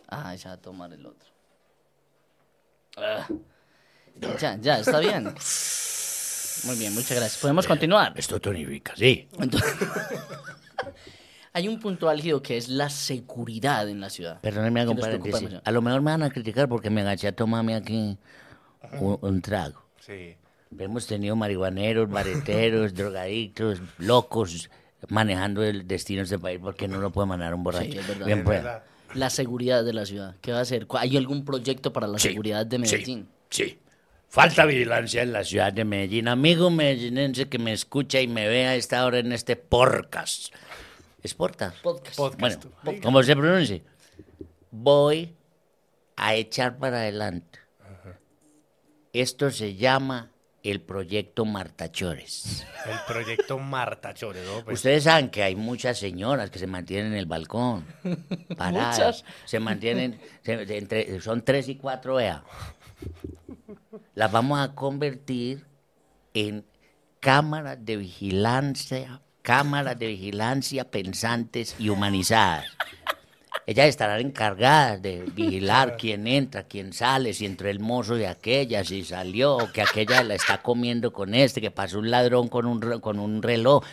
Ah, 0.10 0.36
ya 0.36 0.50
va 0.50 0.56
a 0.56 0.58
tomar 0.58 0.92
el 0.94 1.06
otro. 1.06 1.30
Ah. 2.98 3.28
Ya, 4.40 4.58
ya, 4.62 4.80
está 4.80 5.00
bien. 5.00 5.34
Muy 6.66 6.76
bien, 6.78 6.94
muchas 6.94 7.12
gracias. 7.18 7.38
¿Podemos 7.42 7.68
continuar? 7.68 8.14
Esto 8.16 8.40
tonifica, 8.40 8.96
sí. 8.96 9.28
Entonces- 9.40 9.74
hay 11.56 11.68
un 11.70 11.80
punto 11.80 12.10
álgido 12.10 12.42
que 12.42 12.58
es 12.58 12.68
la 12.68 12.90
seguridad 12.90 13.88
en 13.88 14.02
la 14.02 14.10
ciudad. 14.10 14.42
Preocupa 14.42 15.40
sí. 15.40 15.46
mucho. 15.46 15.62
A 15.64 15.72
lo 15.72 15.82
mejor 15.82 16.02
me 16.02 16.12
van 16.12 16.24
a 16.24 16.30
criticar 16.30 16.68
porque 16.68 16.90
me 16.90 17.02
agaché 17.02 17.30
a 17.30 17.32
tomarme 17.36 17.76
aquí 17.76 18.18
un, 19.00 19.18
un 19.22 19.42
trago. 19.42 19.82
Sí. 20.00 20.36
Hemos 20.78 21.08
tenido 21.08 21.36
marihuaneros, 21.36 22.10
bareteros, 22.10 22.94
drogadictos, 22.94 23.82
locos 23.98 24.70
manejando 25.10 25.64
el 25.64 25.88
destino 25.88 26.20
de 26.20 26.24
este 26.26 26.40
país 26.40 26.60
porque 26.62 26.88
no 26.88 27.00
lo 27.00 27.12
puede 27.12 27.28
mandar 27.28 27.54
un 27.54 27.64
borracho. 27.64 27.92
Sí, 27.92 27.98
es 28.00 28.08
verdad. 28.08 28.26
Bien 28.26 28.40
Es 28.40 28.44
pueda. 28.46 28.62
verdad. 28.62 28.84
La 29.14 29.30
seguridad 29.30 29.84
de 29.86 29.94
la 29.94 30.06
ciudad. 30.06 30.36
¿Qué 30.42 30.52
va 30.52 30.58
a 30.60 30.62
hacer? 30.62 30.88
¿Cu- 30.88 30.98
¿Hay 30.98 31.16
algún 31.16 31.46
proyecto 31.46 31.94
para 31.94 32.06
la 32.08 32.20
Sí, 32.20 32.28
seguridad 32.30 32.66
de 32.66 32.80
Medellín? 32.80 33.30
Sí, 33.50 33.64
sí. 33.64 33.80
Falta 34.28 34.66
vigilancia 34.66 35.22
en 35.22 35.32
la 35.32 35.46
ciudad 35.46 35.72
de 35.72 35.86
Medellín. 35.86 36.28
Amigo 36.28 36.70
medellinense 36.70 37.48
que 37.48 37.60
me 37.60 37.72
escucha 37.72 38.20
y 38.20 38.28
me 38.28 38.48
ve 38.50 38.66
a 38.66 38.76
esta 38.76 39.06
hora 39.06 39.20
en 39.20 39.32
este 39.32 39.56
podcast. 39.56 40.54
¿Es 41.26 41.34
podcast? 41.34 41.82
Podcast. 41.82 42.18
Podcast. 42.18 42.66
Bueno, 42.84 43.02
como 43.02 43.24
se 43.24 43.36
pronuncia. 43.36 43.82
Voy 44.70 45.36
a 46.16 46.36
echar 46.36 46.78
para 46.78 46.98
adelante. 46.98 47.58
Esto 49.12 49.50
se 49.50 49.74
llama 49.74 50.30
el 50.62 50.82
proyecto 50.82 51.44
Martachores. 51.46 52.64
El 52.86 53.00
proyecto 53.08 53.58
Marta 53.58 54.14
Chore, 54.14 54.46
¿no? 54.46 54.64
Pues, 54.66 54.76
Ustedes 54.76 55.06
saben 55.06 55.32
que 55.32 55.42
hay 55.42 55.56
muchas 55.56 55.98
señoras 55.98 56.52
que 56.52 56.60
se 56.60 56.68
mantienen 56.68 57.08
en 57.14 57.18
el 57.18 57.26
balcón. 57.26 57.88
Paradas. 58.56 59.24
Muchas. 59.24 59.26
Se 59.46 59.60
mantienen, 59.60 60.22
se- 60.44 60.64
de 60.68 60.78
entre- 60.78 61.22
son 61.22 61.42
tres 61.44 61.68
y 61.70 61.76
cuatro, 61.78 62.16
vea. 62.18 62.44
Las 64.14 64.32
vamos 64.32 64.60
a 64.60 64.76
convertir 64.76 65.66
en 66.36 66.64
cámaras 67.20 67.84
de 67.84 67.98
vigilancia, 67.98 69.24
cámaras 69.46 69.98
de 70.00 70.08
vigilancia 70.08 70.90
pensantes 70.90 71.76
y 71.78 71.90
humanizadas. 71.90 72.66
Ellas 73.68 73.88
estarán 73.88 74.20
encargadas 74.22 75.02
de 75.02 75.24
vigilar 75.34 75.98
quién 75.98 76.28
entra, 76.28 76.64
quién 76.64 76.94
sale, 76.94 77.34
si 77.34 77.46
entró 77.46 77.70
el 77.70 77.80
mozo 77.80 78.16
de 78.16 78.28
aquella, 78.28 78.84
si 78.84 79.04
salió, 79.04 79.58
que 79.72 79.82
aquella 79.82 80.24
la 80.24 80.36
está 80.36 80.62
comiendo 80.62 81.14
con 81.14 81.34
este, 81.34 81.62
que 81.62 81.72
pasó 81.72 82.00
un 82.00 82.12
ladrón 82.12 82.48
con 82.48 82.66
un, 82.66 83.00
con 83.00 83.20
un 83.20 83.42
reloj. 83.42 83.84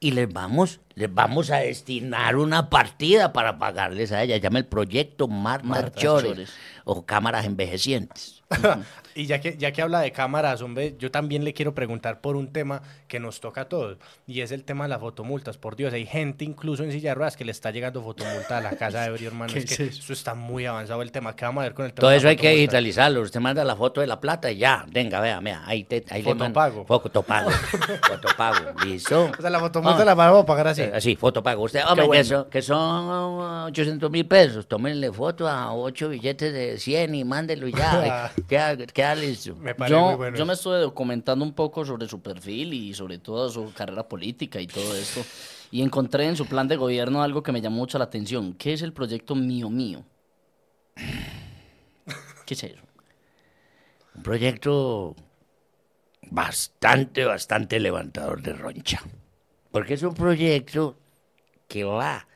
Y 0.00 0.10
les 0.10 0.32
vamos, 0.32 0.80
les 0.96 1.12
vamos 1.12 1.50
a 1.50 1.58
destinar 1.58 2.36
una 2.36 2.70
partida 2.70 3.30
para 3.34 3.58
pagarles 3.58 4.12
a 4.12 4.22
ella. 4.22 4.38
Llama 4.38 4.58
el 4.60 4.64
proyecto 4.66 5.28
Marta, 5.28 5.66
Marta 5.66 5.90
Chores, 6.00 6.30
Chores. 6.30 6.52
o 6.84 7.04
cámaras 7.04 7.44
envejecientes. 7.44 8.42
y 9.16 9.26
ya 9.26 9.40
que, 9.40 9.56
ya 9.58 9.72
que 9.72 9.82
habla 9.82 10.00
de 10.00 10.12
cámaras, 10.12 10.62
hombre, 10.62 10.94
yo 10.98 11.10
también 11.10 11.42
le 11.44 11.52
quiero 11.52 11.74
preguntar 11.74 12.20
por 12.20 12.36
un 12.36 12.52
tema 12.52 12.80
que 13.08 13.18
nos 13.18 13.40
toca 13.40 13.62
a 13.62 13.68
todos, 13.68 13.98
y 14.26 14.40
es 14.40 14.52
el 14.52 14.62
tema 14.62 14.84
de 14.84 14.90
las 14.90 15.00
fotomultas. 15.00 15.58
Por 15.58 15.74
Dios, 15.74 15.92
hay 15.92 16.06
gente 16.06 16.44
incluso 16.44 16.84
en 16.84 16.92
silla 16.92 17.10
de 17.10 17.14
ruedas 17.16 17.36
que 17.36 17.44
le 17.44 17.50
está 17.50 17.72
llegando 17.72 18.02
fotomulta 18.02 18.58
a 18.58 18.60
la 18.60 18.70
casa 18.76 19.00
de 19.02 19.08
Ebrio, 19.08 19.28
hermano. 19.28 19.52
¿Qué 19.52 19.58
Es 19.58 19.70
es 19.72 19.76
que 19.76 19.82
eso? 19.88 20.00
eso 20.00 20.12
está 20.12 20.34
muy 20.34 20.64
avanzado 20.64 21.02
el 21.02 21.10
tema. 21.12 21.34
¿Qué 21.36 21.44
vamos 21.44 21.60
a 21.60 21.64
ver 21.64 21.74
con 21.74 21.84
el 21.86 21.92
tema 21.92 22.00
Todo 22.02 22.10
de 22.10 22.16
la 22.16 22.18
eso 22.20 22.28
hay 22.28 22.36
que 22.36 22.50
digitalizarlo. 22.52 23.20
Usted 23.20 23.40
manda 23.40 23.64
la 23.64 23.74
foto 23.76 24.00
de 24.00 24.06
la 24.06 24.18
plata 24.20 24.50
y 24.50 24.58
ya. 24.58 24.86
Venga, 24.88 25.20
vea, 25.20 25.40
vea. 25.40 25.62
Ahí, 25.66 25.82
te, 25.84 26.04
ahí 26.10 26.22
le 26.22 26.34
mando- 26.36 26.44
Fotopago. 26.60 26.86
Fotopago. 26.86 27.50
Fotopago. 28.08 28.80
¿Listo? 28.84 29.30
O 29.36 29.40
sea, 29.42 29.50
la 29.50 29.58
fotomulta 29.58 30.02
Ah. 30.02 30.04
la 30.04 30.14
vamos 30.14 30.44
a 30.44 30.46
pagar 30.46 30.68
así. 30.68 30.82
Así, 30.94 31.16
fotopago. 31.16 31.64
Usted, 31.64 31.82
hombre, 31.86 32.02
que, 32.04 32.06
bueno. 32.06 32.24
son, 32.24 32.50
que 32.50 32.62
son 32.62 33.08
uh, 33.08 33.66
800 33.66 34.10
mil 34.10 34.26
pesos. 34.26 34.66
Tómenle 34.66 35.12
foto 35.12 35.48
a 35.48 35.74
ocho 35.74 36.08
billetes 36.08 36.52
de 36.52 36.78
100 36.78 37.14
y 37.14 37.24
mándelo 37.24 37.68
ya. 37.68 38.32
queda, 38.48 38.76
queda 38.76 39.14
listo. 39.14 39.56
Me 39.56 39.74
parece 39.74 39.96
muy 39.96 40.10
Yo, 40.12 40.16
bueno. 40.16 40.36
yo 40.36 40.46
me 40.46 40.52
estuve 40.54 40.78
documentando 40.78 41.44
un 41.44 41.52
poco 41.52 41.84
sobre 41.84 42.08
su 42.08 42.20
perfil 42.20 42.72
y 42.74 42.94
sobre 42.94 43.18
toda 43.18 43.48
su 43.50 43.72
carrera 43.72 44.08
política 44.08 44.60
y 44.60 44.66
todo 44.66 44.94
esto. 44.96 45.22
Y 45.70 45.82
encontré 45.82 46.26
en 46.26 46.36
su 46.36 46.46
plan 46.46 46.68
de 46.68 46.76
gobierno 46.76 47.22
algo 47.22 47.42
que 47.42 47.52
me 47.52 47.60
llamó 47.60 47.76
mucho 47.78 47.98
la 47.98 48.04
atención. 48.04 48.54
¿Qué 48.54 48.72
es 48.72 48.82
el 48.82 48.92
proyecto 48.92 49.34
Mío 49.34 49.68
Mío? 49.68 50.04
¿Qué 52.46 52.54
es 52.54 52.62
eso? 52.64 52.82
Un 54.14 54.22
proyecto 54.22 55.14
bastante, 56.30 57.24
bastante 57.24 57.80
levantador 57.80 58.40
de 58.42 58.52
roncha. 58.52 59.02
Porque 59.70 59.94
es 59.94 60.02
un 60.02 60.14
proyecto 60.14 60.96
que 61.68 61.84
va, 61.84 62.26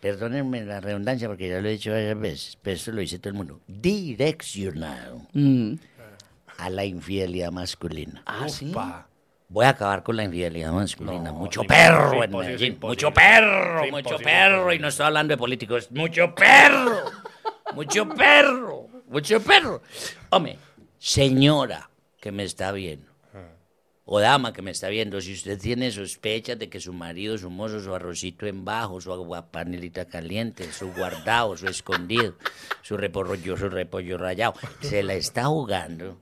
perdónenme 0.00 0.64
la 0.64 0.80
redundancia 0.80 1.28
porque 1.28 1.48
ya 1.48 1.60
lo 1.60 1.68
he 1.68 1.72
dicho 1.72 1.90
varias 1.92 2.18
veces, 2.18 2.58
pero 2.62 2.76
eso 2.76 2.92
lo 2.92 3.00
dice 3.00 3.18
todo 3.18 3.30
el 3.30 3.34
mundo, 3.36 3.60
direccionado 3.66 5.22
Mm. 5.32 5.74
a 6.58 6.70
la 6.70 6.84
infidelidad 6.84 7.50
masculina. 7.52 8.22
Ah, 8.26 8.48
sí. 8.48 8.72
Voy 9.48 9.64
a 9.64 9.68
acabar 9.70 10.02
con 10.02 10.16
la 10.16 10.24
infidelidad 10.24 10.72
masculina. 10.72 11.30
No, 11.30 11.34
mucho 11.34 11.62
perro 11.62 12.24
en 12.24 12.30
Medellín. 12.32 12.78
Mucho 12.80 13.12
perro, 13.12 13.84
mucho 13.90 14.16
perro. 14.18 14.72
Y 14.72 14.78
no 14.80 14.88
estoy 14.88 15.06
hablando 15.06 15.32
de 15.32 15.38
políticos. 15.38 15.88
Mucho 15.92 16.34
perro. 16.34 17.02
mucho 17.74 18.08
perro. 18.08 18.88
Mucho 19.08 19.40
perro. 19.40 19.82
Hombre, 20.30 20.58
señora 20.98 21.88
que 22.20 22.32
me 22.32 22.42
está 22.42 22.72
viendo. 22.72 23.06
O 24.08 24.20
dama 24.20 24.52
que 24.52 24.62
me 24.62 24.70
está 24.70 24.88
viendo, 24.88 25.20
si 25.20 25.32
usted 25.32 25.58
tiene 25.58 25.90
sospechas 25.90 26.56
de 26.56 26.68
que 26.68 26.78
su 26.78 26.92
marido, 26.92 27.36
su 27.36 27.50
mozo, 27.50 27.80
su 27.80 27.92
arrocito 27.92 28.46
en 28.46 28.64
bajo, 28.64 29.00
su 29.00 29.12
aguapanelita 29.12 30.04
caliente, 30.04 30.72
su 30.72 30.92
guardado, 30.92 31.56
su 31.56 31.66
escondido, 31.66 32.36
su 32.82 32.96
repollo, 32.96 33.56
su 33.56 33.68
repollo 33.68 34.16
rayado, 34.16 34.54
se 34.80 35.02
la 35.02 35.14
está 35.14 35.46
jugando, 35.46 36.20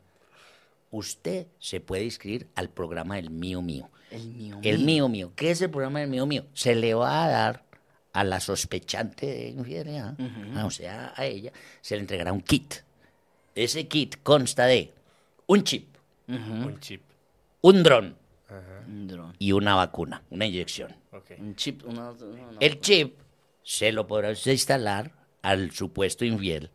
usted 0.90 1.46
se 1.58 1.80
puede 1.80 2.04
inscribir 2.04 2.48
al 2.54 2.70
programa 2.70 3.16
del 3.16 3.28
mío 3.28 3.60
mío. 3.60 3.90
El 4.10 4.28
mío 4.28 4.58
El 4.62 4.78
mío 4.78 5.08
mío. 5.10 5.32
¿Qué 5.36 5.50
es 5.50 5.60
el 5.60 5.68
programa 5.68 6.00
del 6.00 6.08
mío 6.08 6.24
mío? 6.24 6.46
Se 6.54 6.74
le 6.74 6.94
va 6.94 7.24
a 7.24 7.28
dar 7.28 7.64
a 8.14 8.24
la 8.24 8.40
sospechante 8.40 9.26
de 9.26 9.48
infidelidad, 9.48 10.16
ah, 10.54 10.64
o 10.64 10.70
sea, 10.70 11.12
a 11.16 11.26
ella, 11.26 11.52
se 11.82 11.96
le 11.96 12.00
entregará 12.00 12.32
un 12.32 12.40
kit. 12.40 12.76
Ese 13.54 13.88
kit 13.88 14.22
consta 14.22 14.64
de 14.64 14.90
un 15.46 15.64
chip, 15.64 15.96
Un 16.28 16.80
chip. 16.80 17.02
Un 17.64 17.83
dron 17.83 18.14
Un 18.87 19.06
dron. 19.09 19.35
y 19.38 19.52
una 19.52 19.75
vacuna, 19.75 20.23
una 20.28 20.44
inyección. 20.44 20.94
Un 21.38 21.56
chip. 21.56 21.83
Una. 21.87 22.12
El 22.61 22.78
chip 22.80 23.16
se 23.62 23.90
lo 23.90 24.06
podrá 24.06 24.30
usted 24.33 24.52
instalar 24.52 25.11
al 25.44 25.70
supuesto 25.72 26.24
infiel. 26.24 26.70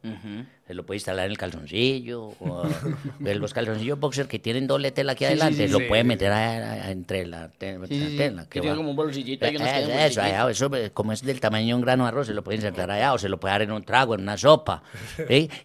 Se 0.67 0.75
lo 0.75 0.85
puede 0.85 0.97
instalar 0.97 1.25
en 1.25 1.31
el 1.31 1.37
calzoncillo, 1.39 2.25
o 2.39 2.63
en 3.25 3.39
los 3.39 3.55
calzoncillos 3.55 3.99
boxer 3.99 4.27
que 4.27 4.37
tienen 4.37 4.67
doble 4.67 4.91
tela 4.91 5.13
aquí 5.13 5.23
Sí, 5.25 5.25
adelante, 5.25 5.65
sí, 5.67 5.73
lo 5.73 5.87
puede 5.87 6.03
meter 6.03 6.31
a- 6.31 6.73
a- 6.85 6.91
entre 6.91 7.25
la, 7.25 7.49
tela. 7.49 7.87
Que 7.87 8.59
tiene 8.61 8.69
va. 8.69 8.75
como 8.75 8.91
un 8.91 8.95
bolsillito 8.95 9.47
Eh, 9.47 9.49
que 9.49 9.55
eso, 9.55 10.21
allá, 10.21 10.47
eso, 10.51 10.75
eh, 10.75 10.91
como 10.93 11.11
es 11.11 11.23
del 11.23 11.39
tamaño 11.39 11.69
de 11.69 11.73
un 11.73 11.81
grano 11.81 12.03
de 12.03 12.09
arroz, 12.09 12.27
se 12.27 12.35
lo 12.35 12.43
puede 12.43 12.57
insertar 12.57 12.91
allá 12.91 13.13
o 13.13 13.17
se 13.17 13.29
lo 13.29 13.39
puede 13.39 13.53
dar 13.53 13.61
en 13.63 13.71
un 13.71 13.81
trago, 13.83 14.13
en 14.13 14.21
una 14.21 14.37
sopa. 14.37 14.83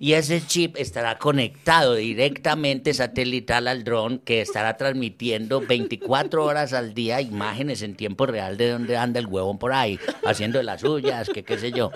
Y 0.01 0.13
ese 0.15 0.41
chip 0.47 0.77
estará 0.79 1.19
conectado 1.19 1.97
directamente 1.97 2.95
satelital 2.95 3.69
al 3.69 3.85
dron 3.85 4.21
que 4.21 4.41
estará 4.41 4.79
transmitiendo 4.79 5.61
24 5.61 6.43
horas 6.47 6.73
al 6.73 6.95
día 6.95 7.21
imágenes 7.21 7.83
en 7.83 7.95
tiempo 7.95 8.25
real 8.25 8.57
de 8.57 8.71
dónde 8.71 8.97
anda 8.97 9.21
el 9.21 9.27
huevón 9.27 9.59
por 9.59 9.75
ahí, 9.75 9.99
haciendo 10.25 10.57
de 10.57 10.65
las 10.65 10.81
suyas, 10.81 11.29
que 11.29 11.45
qué 11.45 11.59
sé 11.59 11.73
yo. 11.73 11.91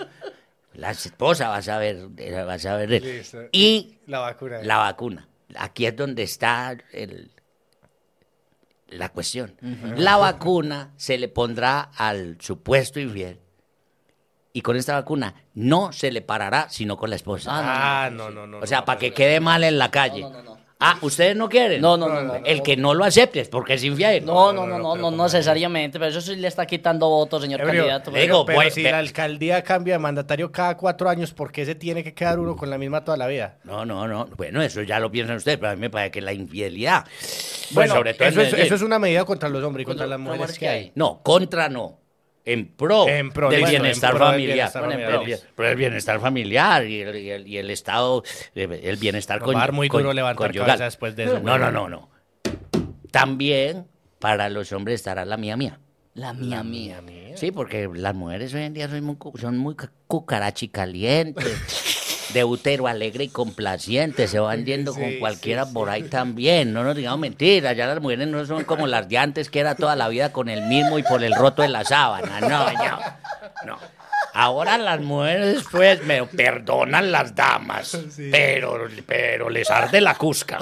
La 0.79 0.91
esposa 0.91 1.49
va 1.49 1.57
a 1.57 1.61
saber, 1.61 2.07
eh, 2.17 2.43
va 2.43 2.53
a 2.53 2.59
saber 2.59 2.93
él. 2.93 3.23
Y 3.51 3.97
La 4.07 4.19
vacuna. 4.19 4.59
la 4.63 4.77
vacuna. 4.77 5.27
Aquí 5.57 5.85
es 5.85 5.95
donde 5.95 6.23
está 6.23 6.77
el- 6.93 7.31
la 8.87 9.09
cuestión. 9.09 9.55
La 9.97 10.17
vacuna 10.17 10.93
se 10.95 11.17
le 11.17 11.27
pondrá 11.27 11.91
al 11.95 12.37
supuesto 12.39 12.99
infiel. 12.99 13.39
Y 14.51 14.61
con 14.61 14.75
esta 14.77 14.93
vacuna 14.95 15.35
no 15.53 15.91
se 15.91 16.11
le 16.11 16.21
parará, 16.21 16.69
sino 16.69 16.97
con 16.97 17.09
la 17.11 17.15
esposa. 17.17 17.51
Ah, 17.53 18.09
no, 18.09 18.31
no, 18.31 18.47
no. 18.47 18.59
o 18.59 18.65
sea, 18.65 18.79
no, 18.79 18.85
para 18.85 18.95
no, 18.95 18.99
que 19.01 19.09
no. 19.09 19.15
quede 19.15 19.39
mal 19.39 19.63
en 19.63 19.77
la 19.77 19.91
calle. 19.91 20.25
Ah, 20.81 20.97
¿ustedes 21.01 21.35
no 21.35 21.49
quieren? 21.49 21.81
No, 21.81 21.97
no, 21.97 22.07
no, 22.07 22.21
no. 22.23 22.35
El 22.45 22.61
que 22.63 22.77
no 22.77 22.93
lo 22.93 23.03
acepte 23.03 23.41
es 23.41 23.49
porque 23.49 23.73
es 23.73 23.83
infiel. 23.83 24.23
No, 24.25 24.53
no, 24.53 24.65
no, 24.65 24.77
no, 24.77 24.77
no, 24.77 24.91
pero 24.93 25.01
no, 25.03 25.11
¿cómo 25.11 25.23
necesariamente, 25.25 25.99
pero 25.99 26.09
eso 26.09 26.21
sí 26.21 26.37
le 26.37 26.47
está 26.47 26.65
quitando 26.65 27.09
votos, 27.09 27.41
señor 27.41 27.61
candidato. 27.61 28.11
le 28.11 28.21
digo, 28.21 28.45
pero 28.45 28.59
voy- 28.59 28.71
si 28.71 28.83
la 28.83 28.97
alcaldía 28.99 29.61
cambia 29.61 29.95
de 29.95 29.99
mandatario 29.99 30.49
cada 30.53 30.77
cuatro 30.77 31.09
años, 31.09 31.33
¿por 31.33 31.51
qué 31.51 31.65
se 31.65 31.75
tiene 31.75 32.01
que 32.01 32.13
quedar 32.13 32.39
uno 32.39 32.55
con 32.55 32.69
la 32.69 32.77
misma 32.77 33.03
toda 33.03 33.17
la 33.17 33.27
vida? 33.27 33.57
No, 33.65 33.85
no, 33.85 34.07
no. 34.07 34.27
Bueno, 34.37 34.61
eso 34.61 34.81
ya 34.81 35.01
lo 35.01 35.11
piensan 35.11 35.35
ustedes, 35.35 35.57
pero 35.57 35.71
a 35.71 35.75
mí 35.75 35.81
me 35.81 35.89
parece 35.89 36.11
que 36.11 36.21
la 36.21 36.31
infidelidad. 36.31 37.03
Bueno, 37.71 37.95
sobre 37.95 38.13
todo 38.13 38.29
eso, 38.29 38.41
es, 38.41 38.53
eso 38.53 38.75
es 38.75 38.81
una 38.81 38.99
medida 38.99 39.25
contra 39.25 39.49
los 39.49 39.61
hombres 39.63 39.83
y 39.83 39.85
contra 39.85 40.05
Contra- 40.05 40.17
las 40.17 40.37
mujeres 40.37 40.57
que 40.57 40.69
hay. 40.69 40.91
No, 40.95 41.21
contra 41.21 41.67
no. 41.67 41.98
En 42.53 42.67
pro, 42.67 43.07
En 43.07 43.29
pro, 43.31 43.49
del 43.49 43.63
en 43.63 43.69
bienestar 43.69 44.13
del 44.13 44.19
familiar. 44.21 44.55
bienestar 44.55 44.85
Bueno, 44.85 44.97
pro 45.55 45.65
del 45.67 45.75
bienestar 45.75 46.19
familiar 46.19 46.85
y 46.85 47.01
el, 47.01 47.15
y 47.17 47.29
el- 47.29 47.47
y 47.47 47.57
el 47.57 47.69
Estado, 47.69 48.23
el 48.55 48.95
bienestar 48.97 49.41
a 49.43 49.51
dar 49.51 49.71
muy 49.71 49.87
con- 49.87 50.01
duro 50.01 50.13
levantar 50.13 50.47
conyugal. 50.47 50.67
cabeza 50.67 50.85
después 50.85 51.15
de 51.15 51.25
eso, 51.25 51.39
No, 51.39 51.57
no, 51.57 51.71
no, 51.71 51.87
no. 51.89 52.09
También 53.11 53.87
para 54.19 54.49
los 54.49 54.71
hombres 54.71 54.95
estará 54.95 55.25
la 55.25 55.37
mía 55.37 55.57
mía. 55.57 55.79
La 56.15 56.33
mía, 56.33 56.63
mía. 56.63 57.01
Sí, 57.35 57.51
porque 57.51 57.87
las 57.93 58.13
mujeres 58.15 58.53
hoy 58.53 58.63
en 58.63 58.73
día 58.73 58.89
son 58.89 59.03
muy, 59.03 59.15
son 59.39 59.57
muy 59.57 59.75
cu- 59.75 59.87
cucarachi 60.07 60.67
calientes, 60.67 61.45
de 62.33 62.43
útero 62.43 62.87
alegre 62.87 63.25
y 63.25 63.29
complaciente, 63.29 64.27
se 64.27 64.39
van 64.39 64.65
yendo 64.65 64.93
con 64.93 65.19
cualquiera 65.19 65.65
sí, 65.65 65.73
por 65.73 65.89
ahí 65.89 66.03
también, 66.03 66.73
no 66.73 66.83
nos 66.83 66.95
digamos 66.95 67.19
mentiras, 67.19 67.75
ya 67.75 67.87
las 67.87 68.01
mujeres 68.01 68.27
no 68.27 68.45
son 68.45 68.63
como 68.63 68.87
las 68.87 69.07
de 69.09 69.17
antes 69.17 69.49
que 69.49 69.59
era 69.59 69.75
toda 69.75 69.95
la 69.95 70.07
vida 70.09 70.31
con 70.31 70.49
el 70.49 70.63
mismo 70.63 70.99
y 70.99 71.03
por 71.03 71.23
el 71.23 71.33
roto 71.33 71.61
de 71.61 71.69
la 71.69 71.83
sábana, 71.83 72.39
no, 72.41 72.71
no, 72.71 72.99
no. 73.65 73.99
Ahora 74.33 74.77
las 74.77 75.01
mujeres 75.01 75.63
pues 75.71 76.03
me 76.05 76.23
perdonan 76.23 77.11
las 77.11 77.35
damas, 77.35 77.97
pero, 78.31 78.87
pero 79.05 79.49
les 79.49 79.69
arde 79.69 80.01
la 80.01 80.15
cusca. 80.15 80.59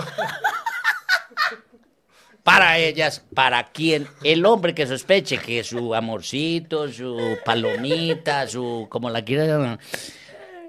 Para 2.44 2.78
ellas, 2.78 3.26
para 3.34 3.66
quien, 3.66 4.08
el 4.24 4.46
hombre 4.46 4.74
que 4.74 4.88
sospeche 4.88 5.38
que 5.38 5.66
su 5.66 5.94
amorcito, 5.94 6.90
su 6.90 7.38
palomita, 7.44 8.48
su, 8.48 8.88
como 8.90 9.10
la 9.10 9.26
quiera 9.26 9.46
llamar, 9.46 9.80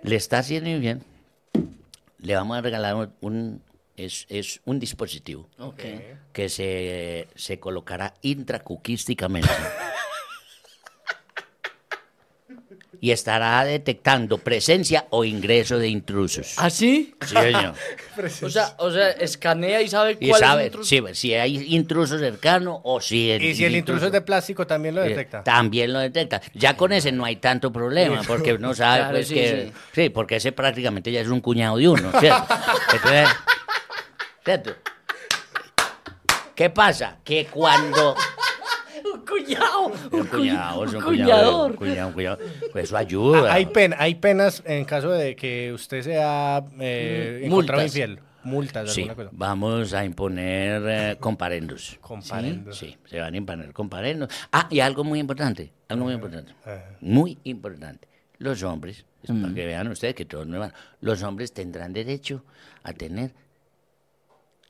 le 0.02 0.17
está 0.17 0.38
haciendo 0.38 0.78
bien, 0.78 1.02
le 2.21 2.35
vamos 2.35 2.57
a 2.57 2.61
regalar 2.61 3.11
un, 3.21 3.62
es, 3.97 4.26
es 4.28 4.61
un 4.64 4.78
dispositivo 4.78 5.49
que 6.33 6.49
se, 6.49 7.28
se 7.35 7.59
colocará 7.61 8.14
intracuquísticamente. 8.23 9.49
y 13.00 13.12
estará 13.12 13.64
detectando 13.64 14.38
presencia 14.38 15.07
o 15.11 15.25
ingreso 15.25 15.78
de 15.78 15.88
intrusos. 15.88 16.55
¿Ah, 16.57 16.71
sí? 16.71 17.14
Sí, 17.25 17.35
señor. 17.35 17.75
O 18.43 18.50
sea, 18.50 18.75
o 18.78 18.90
sea, 18.90 19.11
escanea 19.11 19.81
y 19.81 19.87
sabe 19.88 20.19
Y 20.19 20.28
cuál 20.31 20.43
es 20.43 20.49
sabe 20.49 20.62
el 20.62 20.67
intruso. 20.67 20.88
sí, 20.88 21.02
si 21.12 21.35
hay 21.35 21.75
intruso 21.76 22.19
cercano 22.19 22.81
o 22.83 23.00
si 23.00 23.31
el 23.31 23.45
Y 23.45 23.55
si 23.55 23.64
el 23.64 23.76
intruso 23.76 24.07
es 24.07 24.12
de 24.12 24.21
plástico, 24.23 24.67
también 24.67 24.97
lo 24.97 25.05
eh, 25.05 25.11
detecta. 25.11 25.45
También 25.45 25.93
lo 25.93 26.00
detecta. 26.00 26.40
Ya 26.52 26.76
con 26.76 26.93
ese 26.93 27.12
no 27.12 27.25
hay 27.25 27.37
tanto 27.37 27.73
problema, 27.73 28.23
porque 28.26 28.55
uno 28.55 28.75
sabe 28.75 28.99
Claro, 28.99 29.12
pues 29.12 29.28
sí, 29.28 29.35
que... 29.35 29.73
sí. 29.95 30.02
Sí. 30.02 30.09
porque 30.09 30.37
ese 30.37 30.50
prácticamente 30.50 31.12
ya 31.12 31.21
es 31.21 31.28
un 31.28 31.40
cuñado 31.40 31.76
de 31.76 31.88
uno, 31.88 32.11
¿cierto? 32.19 32.45
Entonces, 32.93 33.28
¿cierto? 34.45 34.75
¿Qué 36.57 36.71
pasa? 36.71 37.19
Que 37.23 37.47
cuando... 37.47 38.17
cuñado. 39.28 39.92
Un 40.11 40.26
cuñado, 40.26 40.85
es 40.85 40.94
un 40.94 41.02
cuñado, 41.02 41.66
un 41.66 41.73
cuñado, 41.75 42.08
un 42.08 42.12
cuñado. 42.14 42.38
Pues 42.73 42.85
eso 42.87 42.97
ayuda. 42.97 43.50
Ah, 43.50 43.54
Hay, 43.54 43.66
pen- 43.66 43.94
hay 43.99 44.14
penas 44.16 44.62
en 44.66 44.85
caso 44.85 45.11
de 45.11 45.37
que 45.37 45.73
usted 45.73 46.02
sea 46.02 46.64
eh, 46.80 47.40
Mm, 47.42 47.47
encontrado 47.47 47.80
multas. 47.82 47.97
infiel. 47.97 48.20
Multas, 48.44 48.92
Sí, 48.94 49.02
alguna 49.02 49.14
cosa. 49.16 49.30
vamos 49.32 49.92
a 49.94 50.04
imponer 50.04 50.82
eh, 50.87 51.16
comparendos. 51.20 51.99
Comparendo. 52.00 52.73
Sí, 52.73 52.97
se 53.04 53.20
van 53.20 53.35
a 53.35 53.37
imponer 53.37 53.73
comparendos. 53.73 54.30
Ah, 54.52 54.66
y 54.70 54.80
algo 54.80 55.04
muy 55.04 55.18
importante, 55.18 55.73
algo 55.88 56.04
muy 56.04 56.14
importante, 56.14 56.54
muy 57.00 57.37
importante. 57.44 58.08
Los 58.38 58.62
hombres, 58.62 59.04
es 59.23 59.30
para 59.32 59.52
que 59.52 59.66
vean 59.66 59.88
ustedes 59.88 60.14
que 60.14 60.25
todos 60.25 60.47
me 60.47 60.56
van, 60.56 60.73
los 61.00 61.23
hombres 61.25 61.52
tendrán 61.52 61.92
derecho 61.92 62.44
a 62.85 62.92
tener 62.92 63.32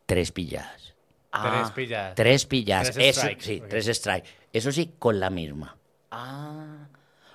tres 0.06 0.32
pilladas. 0.32 0.94
Tres 1.30 1.70
pilladas. 1.72 2.14
Tres 2.14 2.46
pilladas. 2.46 2.90
Tres 2.92 3.06
Eso, 3.10 3.20
strikes, 3.20 3.44
sí, 3.44 3.62
tres 3.68 3.86
strikes. 3.86 4.28
Eso 4.52 4.72
sí, 4.72 4.92
con 4.98 5.20
la 5.20 5.30
misma. 5.30 5.76
Ah. 6.10 6.86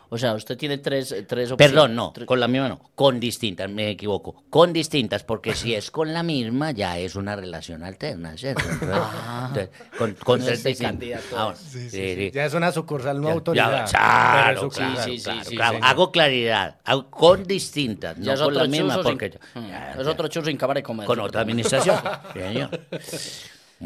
O 0.10 0.18
sea, 0.20 0.36
usted 0.36 0.56
tiene 0.56 0.78
tres, 0.78 1.08
tres 1.28 1.52
opciones. 1.52 1.58
Perdón, 1.58 1.96
no, 1.96 2.12
Tres- 2.14 2.28
con 2.28 2.40
la 2.40 2.48
misma 2.48 2.70
no, 2.70 2.80
con 2.94 3.20
distintas, 3.20 3.68
me 3.68 3.90
equivoco. 3.90 4.44
Con 4.48 4.72
distintas, 4.72 5.24
porque 5.24 5.56
si 5.56 5.74
es 5.74 5.90
con 5.90 6.14
la 6.14 6.22
misma, 6.22 6.70
ya 6.70 7.00
es 7.00 7.16
una 7.16 7.36
relación 7.36 7.84
alterna, 7.84 8.38
¿cierto? 8.38 8.62
Entonces, 8.70 9.00
entonces, 9.48 9.70
con, 9.98 10.14
con 10.24 10.40
No 10.42 10.46
tres 10.46 10.64
distintas. 10.64 11.24
Ah, 11.36 11.46
bueno, 11.46 11.60
sí, 11.60 11.90
sí. 11.90 12.32
Ya 12.32 12.46
es 12.46 12.54
una 12.54 12.72
sucursal 12.72 13.20
no 13.22 13.28
Ya, 13.28 13.34
autorizada. 13.34 13.86
ya, 13.86 13.92
claro, 13.92 14.70
claro, 14.70 15.04
sí, 15.04 15.18
sí, 15.18 15.24
claro, 15.24 15.44
sí, 15.50 15.56
claro. 15.56 15.80
Hago 15.82 16.12
claridad, 16.12 16.78
hago 16.84 17.10
con 17.10 17.44
distintas, 17.46 18.16
Ya 18.18 18.24
no 18.24 18.34
es 18.34 18.42
con 18.42 18.54
la 18.54 18.64
misma, 18.66 18.96
chuzo 18.98 19.04
sin- 19.10 19.18
porque 19.18 19.40
Mm, 19.56 19.68
ya, 19.68 19.92
es 19.98 20.06
ya, 20.06 20.12
otro 20.12 20.28
chuzo 20.28 20.46
sin 20.46 20.58
cámara 20.58 20.78
de 20.78 20.84
comercio. 20.84 21.08
con 21.16 21.26
otra 21.26 21.42
administración. 21.42 22.00
Sí, 22.34 22.40
señor. 22.40 22.70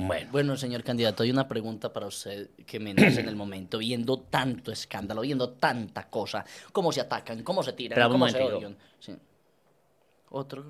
Bueno, 0.06 0.30
Bueno, 0.32 0.58
señor 0.58 0.84
candidato, 0.84 1.24
hay 1.24 1.32
una 1.32 1.48
pregunta 1.48 1.92
para 1.92 2.06
usted 2.06 2.52
que 2.68 2.80
me 2.80 2.94
nace 2.94 3.22
en 3.22 3.30
el 3.30 3.36
momento, 3.36 3.78
viendo 3.80 4.20
tanto 4.20 4.72
escándalo, 4.72 5.22
viendo 5.22 5.50
tanta 5.50 6.08
cosa, 6.08 6.46
cómo 6.72 6.92
se 6.92 7.02
atacan, 7.02 7.42
cómo 7.42 7.64
se 7.64 7.74
tiran, 7.74 8.06
un 8.06 8.12
cómo 8.12 8.30
se 8.30 8.40
odian. 8.40 8.78
Sí. 9.00 9.16
Otro. 10.30 10.66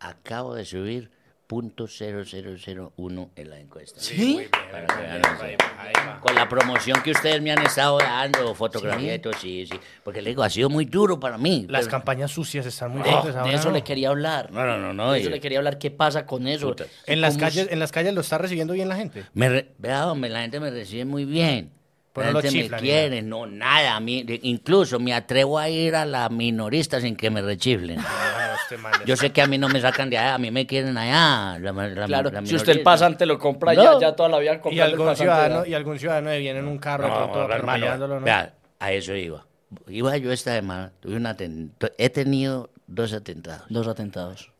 acabo 0.00 0.54
de 0.54 0.64
subir 0.64 1.10
punto 1.50 1.88
.0001 1.88 3.28
en 3.34 3.50
la 3.50 3.58
encuesta. 3.58 3.98
¿Sí? 4.00 4.40
Para 4.70 4.86
que 4.86 5.02
vean 5.02 5.20
eso. 5.20 6.20
Con 6.20 6.34
la 6.36 6.48
promoción 6.48 7.02
que 7.02 7.10
ustedes 7.10 7.42
me 7.42 7.50
han 7.50 7.60
estado 7.62 7.98
dando, 7.98 8.54
fotografía 8.54 9.16
y 9.16 9.18
todo, 9.18 9.32
sí, 9.32 9.66
sí. 9.66 9.76
Porque 10.04 10.22
le 10.22 10.30
digo, 10.30 10.44
ha 10.44 10.48
sido 10.50 10.70
muy 10.70 10.84
duro 10.84 11.18
para 11.18 11.38
mí. 11.38 11.66
Las 11.68 11.86
pero- 11.86 11.90
campañas 11.90 12.30
sucias 12.30 12.66
están 12.66 12.92
muy 12.92 13.02
De, 13.02 13.10
fuertes 13.10 13.34
de 13.34 13.40
ahora, 13.40 13.52
eso 13.52 13.68
¿no? 13.68 13.74
le 13.74 13.82
quería 13.82 14.10
hablar. 14.10 14.52
No, 14.52 14.64
no, 14.64 14.78
no, 14.78 14.92
no. 14.94 15.10
De 15.10 15.18
eso 15.18 15.28
y- 15.28 15.32
le 15.32 15.40
quería 15.40 15.58
hablar. 15.58 15.78
¿Qué 15.78 15.90
pasa 15.90 16.24
con 16.24 16.46
eso? 16.46 16.76
En 17.06 17.20
las 17.20 17.34
¿Cómo 17.34 17.40
calles, 17.46 17.66
en 17.68 17.78
las 17.80 17.90
calles 17.90 18.14
lo 18.14 18.20
está 18.20 18.38
recibiendo 18.38 18.72
bien 18.74 18.88
la 18.88 18.94
gente. 18.94 19.24
Me 19.34 19.48
re- 19.48 19.72
vea, 19.78 20.08
hombre, 20.08 20.30
la 20.30 20.42
gente 20.42 20.60
me 20.60 20.70
recibe 20.70 21.04
muy 21.04 21.24
bien. 21.24 21.72
Pero 22.12 22.26
la 22.26 22.32
no 22.32 22.38
lo 22.40 22.42
gente 22.42 22.68
me 22.68 22.76
quiere, 22.78 23.22
no, 23.22 23.46
nada. 23.46 23.94
a 23.96 24.00
mí- 24.00 24.24
incluso 24.42 24.98
me 24.98 25.14
atrevo 25.14 25.58
a 25.58 25.68
ir 25.68 25.94
a 25.94 26.04
la 26.04 26.28
minorista 26.28 27.00
sin 27.00 27.14
que 27.16 27.30
me 27.30 27.40
rechiflen. 27.42 27.98
Ah, 28.40 28.56
este 28.62 29.04
Yo 29.06 29.16
sé 29.16 29.30
que 29.30 29.42
a 29.42 29.46
mí 29.48 29.58
no 29.58 29.68
me 29.68 29.80
sacan 29.80 30.10
de 30.10 30.18
allá, 30.18 30.34
a 30.34 30.38
mí 30.38 30.50
me 30.50 30.64
quieren 30.66 30.96
allá. 30.96 31.58
la- 31.58 31.72
la- 31.72 32.06
Claro, 32.06 32.30
la 32.30 32.44
si 32.46 32.54
usted 32.54 32.72
el 32.72 32.82
pasante 32.82 33.26
lo 33.26 33.38
compra 33.38 33.74
No. 33.74 33.82
ya, 33.98 34.08
ya 34.10 34.16
toda 34.16 34.28
la 34.28 34.38
vida 34.38 34.54
y 34.54 34.58
comprando 34.60 34.84
el 34.84 35.00
algún 35.00 35.16
ciudadano 35.16 35.66
y 35.66 35.74
algún 35.74 35.98
ciudadano 35.98 36.30
viene 36.30 36.58
en 36.60 36.66
un 36.68 36.78
carro 36.78 37.08
No, 37.08 37.14
pronto 37.32 37.52
hermano, 37.52 37.72
atropellándolo, 37.86 38.20
¿no? 38.20 38.26
vea, 38.26 38.54
a 38.78 38.92
eso 38.92 39.14
iba. 39.14 39.44
Iba 39.88 40.16
yo 40.18 40.30
esta 40.32 40.54
semana, 40.54 40.92
tuve 41.00 41.16
un 41.16 41.26
atentado, 41.26 41.92
he 41.98 42.10
tenido 42.10 42.70
dos 42.86 43.12
atentados. 43.12 43.66
Dos 43.70 43.86
atentados. 43.88 44.52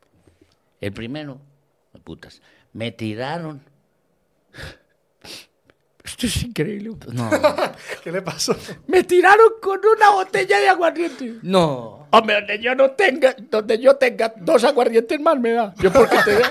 El 0.80 0.92
primero, 0.92 1.40
putas, 2.04 2.42
me 2.72 2.90
tiraron. 2.92 3.62
Esto 6.04 6.26
es 6.26 6.42
increíble. 6.42 6.90
No. 7.12 7.30
¿Qué 8.04 8.10
le 8.10 8.22
pasó? 8.22 8.56
Me 8.86 9.04
tiraron 9.04 9.52
con 9.60 9.80
una 9.96 10.10
botella 10.10 10.58
de 10.58 10.68
aguardiente. 10.68 11.34
no. 11.42 12.00
Hombre, 12.12 12.34
donde 12.34 12.58
yo 12.58 12.74
no 12.74 12.90
tenga, 12.90 13.36
donde 13.38 13.78
yo 13.78 13.94
tenga 13.94 14.32
dos 14.36 14.64
aguardientes 14.64 15.20
más 15.20 15.38
me 15.38 15.52
da. 15.52 15.72
Yo 15.78 15.92
porque 15.92 16.16
te 16.24 16.42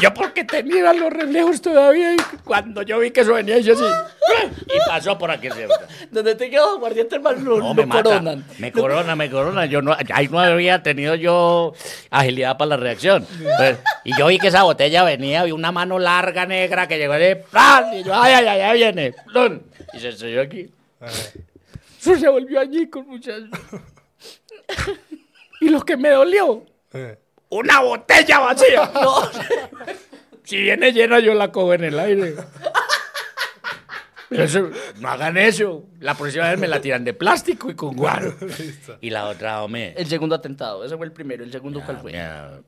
Yo 0.00 0.12
porque 0.12 0.42
tenía 0.42 0.92
los 0.92 1.12
reflejos 1.12 1.62
todavía 1.62 2.14
y 2.14 2.16
cuando 2.44 2.82
yo 2.82 2.98
vi 2.98 3.12
que 3.12 3.20
eso 3.20 3.34
venía 3.34 3.58
yo 3.60 3.74
así. 3.74 3.84
Y 4.66 4.78
pasó 4.88 5.16
por 5.18 5.30
aquí 5.30 5.48
cerca. 5.50 5.86
Donde 6.10 6.34
te 6.34 6.50
quedo 6.50 6.78
guardiente 6.78 7.16
hermano 7.16 7.38
lo, 7.40 7.58
No, 7.58 7.68
lo 7.68 7.74
me 7.74 7.86
mata. 7.86 8.02
coronan. 8.02 8.44
Me 8.58 8.72
corona, 8.72 9.16
me 9.16 9.30
corona. 9.30 9.66
Yo 9.66 9.82
no, 9.82 9.96
ahí 10.12 10.28
no 10.28 10.38
había 10.40 10.82
tenido 10.82 11.14
yo 11.14 11.72
agilidad 12.10 12.56
para 12.56 12.70
la 12.70 12.76
reacción. 12.76 13.26
Entonces, 13.38 13.78
y 14.04 14.16
yo 14.18 14.26
vi 14.28 14.38
que 14.38 14.48
esa 14.48 14.62
botella 14.62 15.04
venía, 15.04 15.44
vi 15.44 15.52
una 15.52 15.72
mano 15.72 15.98
larga 15.98 16.46
negra 16.46 16.86
que 16.88 16.98
llegó 16.98 17.14
de 17.14 17.36
¡plan! 17.36 17.92
Y 17.94 18.02
yo, 18.04 18.14
¡ay, 18.14 18.32
ay, 18.34 18.46
ay, 18.46 18.60
ahí 18.60 18.76
viene! 18.78 19.14
¡plum! 19.32 19.60
Y 19.92 19.98
se 20.00 20.08
estrelló 20.10 20.42
aquí. 20.42 20.70
Eso 22.00 22.16
se 22.16 22.28
volvió 22.28 22.60
añicos, 22.60 23.06
muchachos. 23.06 23.48
y 25.60 25.68
lo 25.68 25.80
que 25.82 25.96
me 25.96 26.10
dolió, 26.10 26.64
Eh. 26.92 27.18
una 27.48 27.80
botella 27.80 28.38
vacía. 28.40 28.90
No. 28.94 29.16
si 30.44 30.58
viene 30.58 30.92
llena, 30.92 31.18
yo 31.20 31.34
la 31.34 31.50
cojo 31.50 31.74
en 31.74 31.84
el 31.84 31.98
aire. 31.98 32.34
Eso, 34.34 34.70
no 35.00 35.08
hagan 35.08 35.36
eso. 35.36 35.84
La 36.00 36.14
próxima 36.14 36.50
vez 36.50 36.58
me 36.58 36.68
la 36.68 36.80
tiran 36.80 37.04
de 37.04 37.14
plástico 37.14 37.70
y 37.70 37.74
con 37.74 37.94
guaro. 37.96 38.34
y 39.00 39.10
la 39.10 39.26
otra, 39.28 39.62
hombre. 39.62 39.94
El 39.96 40.06
segundo 40.06 40.34
atentado. 40.34 40.84
Ese 40.84 40.96
fue 40.96 41.06
el 41.06 41.12
primero. 41.12 41.44
¿El 41.44 41.52
segundo 41.52 41.80
cuál 41.84 41.98
fue? 41.98 42.12
Me, 42.12 42.20
a- 42.20 42.60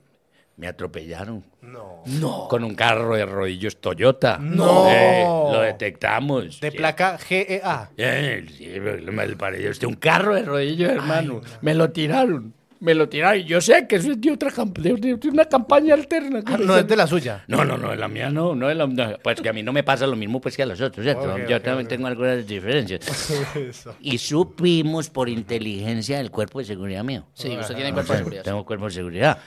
me 0.57 0.69
atropellaron. 0.69 1.45
No. 1.61 2.03
No. 2.07 2.49
Con 2.49 2.65
un 2.65 2.75
carro 2.75 3.15
de 3.15 3.27
rodillos 3.27 3.79
Toyota. 3.79 4.39
No. 4.39 4.89
Eh, 4.91 5.23
lo 5.25 5.61
detectamos. 5.61 6.61
De 6.61 6.71
Sí. 6.71 6.77
placa 6.79 7.19
GEA. 7.19 7.91
Eh, 7.97 8.47
sí, 8.57 8.69
me 8.81 9.29
pareció 9.37 9.71
usted 9.71 9.87
un 9.87 9.97
carro 9.97 10.35
de 10.35 10.43
rodillos, 10.43 10.91
hermano. 10.91 11.43
Me 11.61 11.75
lo 11.75 11.91
tiraron. 11.91 12.55
Me 12.81 12.95
lo 12.95 13.09
tiraron. 13.09 13.41
Y 13.41 13.45
yo 13.45 13.61
sé 13.61 13.87
que 13.87 13.97
eso 13.97 14.13
es 14.13 14.21
de 14.21 14.33
otra 14.33 14.51
de, 14.51 15.19
una 15.29 15.45
campaña 15.45 15.95
alterna. 15.95 16.43
Ah, 16.47 16.59
no 16.59 16.77
es 16.77 16.87
de 16.87 16.97
la 16.97 17.07
suya. 17.07 17.45
No, 17.49 17.65
no, 17.65 17.77
no, 17.77 17.95
la 17.95 18.09
mía 18.09 18.31
no, 18.31 18.55
no 18.55 18.71
es 18.71 18.77
la 18.77 18.87
no, 18.87 19.19
Pues 19.23 19.41
que 19.41 19.49
a 19.49 19.53
mí 19.53 19.63
no 19.63 19.73
me 19.73 19.83
pasa 19.83 20.07
lo 20.07 20.17
mismo 20.17 20.41
pues 20.41 20.57
que 20.57 20.63
a 20.63 20.67
los 20.67 20.81
otros, 20.81 21.05
¿cierto? 21.05 21.39
Yo 21.47 21.61
también 21.63 21.89
tengo 21.89 22.07
algunas 22.07 22.47
diferencias. 22.47 23.07
Y 24.01 24.19
supimos 24.19 25.11
por 25.11 25.29
inteligencia 25.29 26.19
del 26.19 26.31
cuerpo 26.31 26.59
de 26.59 26.65
seguridad 26.65 27.03
mío. 27.05 27.27
Sí, 27.35 27.57
usted 27.57 27.75
tiene 27.75 27.91
O 27.91 27.95
cuerpo 27.95 28.13
de 28.13 28.17
sea, 28.17 28.19
seguridad. 28.19 28.43
Tengo 28.45 28.65
cuerpo 28.65 28.85
de 28.87 28.91
seguridad. 28.91 29.39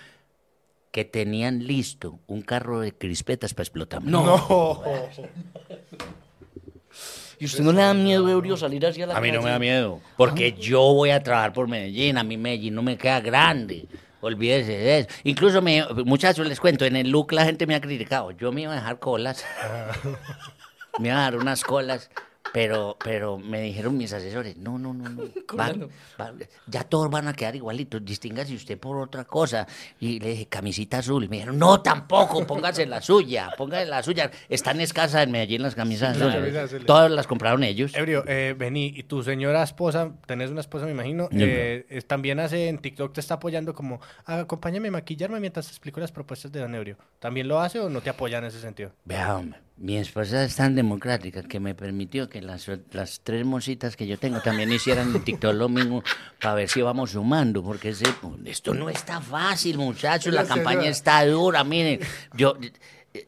Que 0.92 1.06
tenían 1.06 1.66
listo 1.66 2.20
un 2.28 2.42
carro 2.42 2.80
de 2.80 2.94
crispetas 2.94 3.54
para 3.54 3.64
explotar. 3.64 4.04
No. 4.04 4.82
¿Y 7.40 7.46
usted 7.46 7.64
no 7.64 7.72
le 7.72 7.82
da 7.82 7.94
miedo, 7.94 8.28
Eurio, 8.30 8.58
salir 8.58 8.86
hacia 8.86 9.08
la 9.08 9.16
A 9.16 9.22
mí 9.22 9.32
no 9.32 9.42
me 9.42 9.50
da 9.50 9.60
miedo. 9.60 10.02
Porque 10.18 10.54
yo 10.54 10.82
voy 10.94 11.12
a 11.12 11.24
trabajar 11.24 11.54
por 11.54 11.68
Medellín. 11.68 12.18
A 12.18 12.24
mí 12.24 12.38
Medellín 12.38 12.76
no 12.76 12.82
me 12.82 12.98
queda 12.98 13.22
grande. 13.22 13.88
Olvídese 14.22 14.72
de 14.74 15.00
eso. 15.00 15.10
Incluso, 15.24 15.62
me, 15.62 15.86
muchachos, 16.06 16.46
les 16.46 16.60
cuento, 16.60 16.84
en 16.84 16.98
el 16.98 17.10
look 17.10 17.32
la 17.32 17.46
gente 17.46 17.66
me 17.66 17.76
ha 17.76 17.82
criticado. 17.82 18.32
Yo 18.32 18.52
me 18.52 18.64
iba 18.64 18.74
a 18.74 18.76
dejar 18.76 19.00
colas. 19.00 19.46
me 21.00 21.08
iba 21.08 21.18
a 21.18 21.22
dar 21.22 21.38
unas 21.38 21.64
colas. 21.64 22.10
Pero, 22.54 22.98
pero 23.04 23.38
me 23.38 23.62
dijeron 23.62 23.96
mis 23.98 24.12
asesores, 24.14 24.58
no, 24.58 24.80
no, 24.80 24.94
no, 24.94 25.10
no. 25.10 25.24
va- 25.58 25.72
va- 26.20 26.34
ya 26.68 26.84
todos 26.84 27.10
van 27.10 27.28
a 27.28 27.34
quedar 27.34 27.56
igualitos. 27.56 28.04
Distíngase 28.04 28.56
usted 28.56 28.78
por 28.80 28.98
otra 28.98 29.26
cosa. 29.26 29.68
Y 30.00 30.20
le 30.20 30.30
dije, 30.30 30.46
camisita 30.48 31.00
azul. 31.00 31.28
Me 31.30 31.38
dijeron, 31.38 31.60
no, 31.60 31.82
tampoco, 31.82 32.46
póngase 32.48 32.86
la 32.86 33.02
suya, 33.02 33.52
póngase 33.58 33.86
la 33.86 34.02
suya. 34.04 34.32
Están 34.50 34.82
escasas 34.82 35.24
en 35.24 35.32
Medellín 35.32 35.62
las 35.62 35.76
camisas 35.76 36.18
Las 36.18 36.30
azules. 36.30 36.36
camisas 36.42 36.64
azules. 36.66 36.86
Todas 36.86 37.12
las 37.12 37.28
compraron 37.28 37.64
ellos. 37.64 37.94
Ebrio, 37.96 38.24
eh, 38.28 38.56
vení, 38.58 38.94
y 38.96 39.04
tu 39.04 39.22
señora 39.24 39.62
esposa, 39.64 40.12
tenés 40.26 40.50
una 40.50 40.62
esposa, 40.62 40.86
me 40.86 40.92
imagino, 40.92 41.30
No, 41.32 41.40
no. 41.40 41.46
eh, 41.46 42.02
también 42.08 42.40
hace 42.40 42.68
en 42.70 42.80
TikTok, 42.80 43.14
te 43.14 43.20
está 43.20 43.36
apoyando 43.36 43.74
como, 43.74 44.00
"Ah, 44.26 44.40
acompáñame 44.40 44.88
a 44.88 44.92
maquillarme 44.92 45.40
mientras 45.40 45.68
te 45.68 45.72
explico 45.72 46.00
las 46.00 46.12
propuestas 46.12 46.52
de 46.52 46.60
Don 46.62 46.74
Ebrio. 46.74 46.98
¿También 47.20 47.48
lo 47.48 47.60
hace 47.60 47.80
o 47.80 47.90
no 47.90 48.02
te 48.02 48.10
apoya 48.10 48.40
en 48.40 48.46
ese 48.46 48.60
sentido? 48.60 48.92
Vea, 49.06 49.36
hombre, 49.38 49.60
mi 49.80 49.98
esposa 49.98 50.44
es 50.44 50.56
tan 50.56 50.76
democrática 50.76 51.42
que 51.44 51.60
me 51.60 51.74
permitió 51.74 52.28
que 52.30 52.42
las, 52.42 52.70
las 52.92 53.22
tres 53.24 53.46
mositas 53.46 53.96
que 53.96 54.06
yo 54.08 54.18
tengo 54.20 54.42
también 54.42 54.72
hicieran 54.72 55.16
en 55.16 55.24
TikTok 55.24 55.54
lo 55.54 55.70
mismo 55.70 56.04
para 56.42 56.56
ver 56.56 56.70
si 56.70 56.82
vamos 56.82 57.12
sumando, 57.12 57.64
porque 57.64 57.90
ese- 57.90 58.04
esto 58.46 58.74
no 58.74 58.90
está 58.90 59.22
fácil, 59.22 59.78
muchachos, 59.78 60.34
la 60.34 60.42
campaña 60.56 60.90
está 60.90 61.26
dura, 61.26 61.64
miren, 61.64 62.00
yo, 62.36 62.58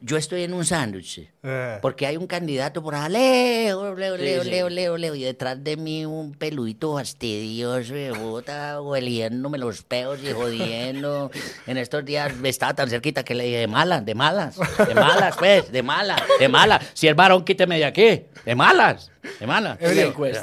yo 0.02 0.18
estoy 0.18 0.44
en 0.44 0.54
un 0.54 0.64
sándwich. 0.66 1.28
Eh. 1.44 1.78
Porque 1.82 2.06
hay 2.06 2.18
un 2.18 2.28
candidato 2.28 2.84
por 2.84 2.94
allá, 2.96 3.10
leo, 3.10 3.96
leo, 3.96 4.16
Sí, 4.18 4.24
leo, 4.24 4.44
sí. 4.44 4.50
leo, 4.50 4.70
leo, 4.70 4.98
leo, 4.98 5.16
y 5.16 5.24
detrás 5.24 5.64
de 5.64 5.76
mí 5.78 6.06
un 6.06 6.34
peludito 6.34 6.96
fastidioso, 6.96 7.94
de 7.94 8.14
puta, 8.14 8.82
hueliéndome 8.82 9.58
los 9.58 9.82
peos 9.84 10.20
y 10.24 10.32
jodiendo. 10.34 11.32
En 11.68 11.78
estos 11.78 12.06
días 12.06 12.36
me 12.38 12.50
estaba 12.50 12.74
tan 12.74 12.90
cerquita 12.90 13.24
que 13.24 13.34
le 13.36 13.46
dije, 13.46 13.58
de 13.58 13.68
malas, 13.68 14.06
de 14.06 14.16
malas, 14.16 14.58
de 14.88 14.94
malas, 14.96 15.36
pues, 15.38 15.72
de 15.72 15.84
malas, 15.84 16.22
de 16.40 16.48
malas. 16.48 16.86
Si 16.94 17.08
es 17.08 17.16
varón, 17.16 17.44
quíteme 17.44 17.78
de 17.78 17.86
aquí, 17.86 18.24
de 18.46 18.56
malas, 18.56 19.12
de 19.40 19.48
malas. 19.48 19.78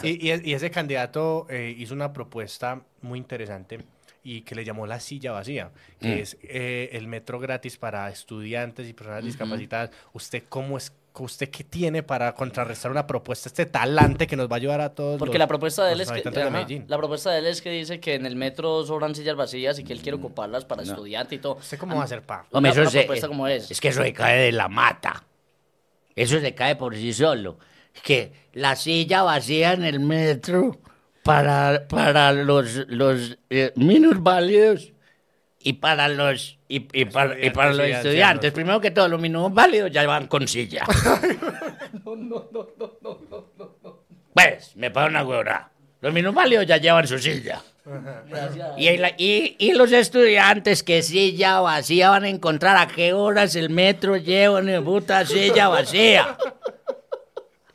Y- 0.03 0.29
y 0.51 0.53
ese 0.55 0.71
candidato 0.71 1.47
eh, 1.49 1.75
hizo 1.79 1.95
una 1.95 2.13
propuesta 2.13 2.83
muy 3.03 3.19
interesante 3.19 3.79
y 4.37 4.43
que 4.43 4.55
le 4.55 4.65
llamó 4.65 4.87
la 4.87 5.01
silla 5.01 5.33
vacía, 5.33 5.71
que 6.01 6.17
Mm. 6.17 6.19
es 6.19 6.37
eh, 6.43 6.91
el 6.93 7.07
metro 7.07 7.39
gratis 7.39 7.77
para 7.79 8.09
estudiantes 8.11 8.89
y 8.89 8.93
personas 8.93 9.25
discapacitadas. 9.25 9.91
¿Usted 10.13 10.43
cómo 10.49 10.77
es 10.77 10.93
¿usted 11.21 11.49
qué 11.51 11.65
tiene 11.65 12.05
para 12.05 12.33
contrarrestar 12.33 12.93
una 12.93 13.05
propuesta, 13.05 13.49
este 13.49 13.67
talante 13.67 14.29
que 14.29 14.37
nos 14.37 14.49
va 14.49 14.53
a 14.55 14.57
ayudar 14.59 14.81
a 14.81 14.95
todos 14.95 15.19
Porque 15.19 15.33
los- 15.35 15.41
la 15.41 15.47
propuesta 15.49 15.85
de 15.85 15.95
él 15.95 16.01
es 16.03 16.13
que 16.13 16.23
de 16.23 16.85
la 16.87 16.97
propuesta 16.97 17.33
de 17.33 17.41
él 17.41 17.47
es 17.47 17.61
que 17.61 17.71
dice 17.71 17.99
que 17.99 18.15
en 18.15 18.25
el 18.25 18.37
metro 18.37 18.85
sobran 18.87 19.17
sillas 19.17 19.35
vacías 19.35 19.81
y 19.81 19.83
que 19.85 19.93
él 19.93 20.01
quiere 20.01 20.17
ocuparlas 20.17 20.65
para 20.65 20.85
estudiante 20.85 21.35
y 21.35 21.39
todo. 21.39 21.55
¿Usted 21.57 21.77
cómo 21.77 21.97
va 21.97 22.03
a 22.03 22.05
hacer, 22.05 22.23
pa? 22.23 22.47
Hombre, 22.53 22.71
eso 22.71 22.87
se- 22.89 22.99
propuesta 23.01 23.27
como 23.27 23.49
es. 23.49 23.69
Es 23.69 23.81
que 23.81 23.89
eso 23.89 24.01
se 24.01 24.13
cae 24.13 24.39
de 24.39 24.53
la 24.53 24.69
mata. 24.69 25.25
Eso 26.15 26.39
se 26.39 26.55
cae 26.55 26.77
por 26.77 26.95
sí 26.95 27.13
solo. 27.13 27.59
Que 28.05 28.33
la 28.53 28.77
silla 28.77 29.25
vacía 29.25 29.73
en 29.73 29.83
el 29.83 29.99
metro 29.99 30.79
para, 31.29 31.87
para 31.89 32.33
los, 32.33 32.85
los 32.89 33.39
eh, 33.51 33.73
y 35.61 35.73
para 35.75 36.09
los 36.09 36.59
y, 36.69 36.87
y 36.93 37.05
para, 37.05 37.39
y 37.45 37.51
para 37.51 37.69
los 37.71 37.87
Estudiantes. 37.97 38.53
Primero 38.53 38.81
que 38.81 38.91
todo, 38.91 39.09
los 39.09 39.21
minusválidos 39.21 39.91
ya 39.91 40.07
van 40.07 40.27
con 40.27 40.47
silla. 40.49 40.85
Pues, 44.35 44.77
me 44.77 44.91
paga 44.91 45.09
una 45.09 45.25
huevona. 45.25 45.71
Los 46.01 46.13
minusválidos 46.13 46.67
ya 46.67 46.77
llevan 46.77 47.07
su 47.09 47.19
silla. 47.19 47.61
Y, 48.77 48.87
el- 48.89 49.15
y, 49.17 49.57
y 49.59 49.73
los 49.73 49.91
estudiantes 49.93 50.83
que 50.83 51.03
silla 51.03 51.61
vacía 51.61 52.11
van 52.11 52.25
a 52.25 52.29
encontrar 52.29 52.77
a 52.77 52.87
qué 52.87 53.13
horas 53.15 53.57
el 53.57 53.71
metro 53.71 54.17
lleva 54.17 54.61
una 54.61 54.81
puta 54.83 55.25
silla 55.27 55.69
vacía. 55.69 56.37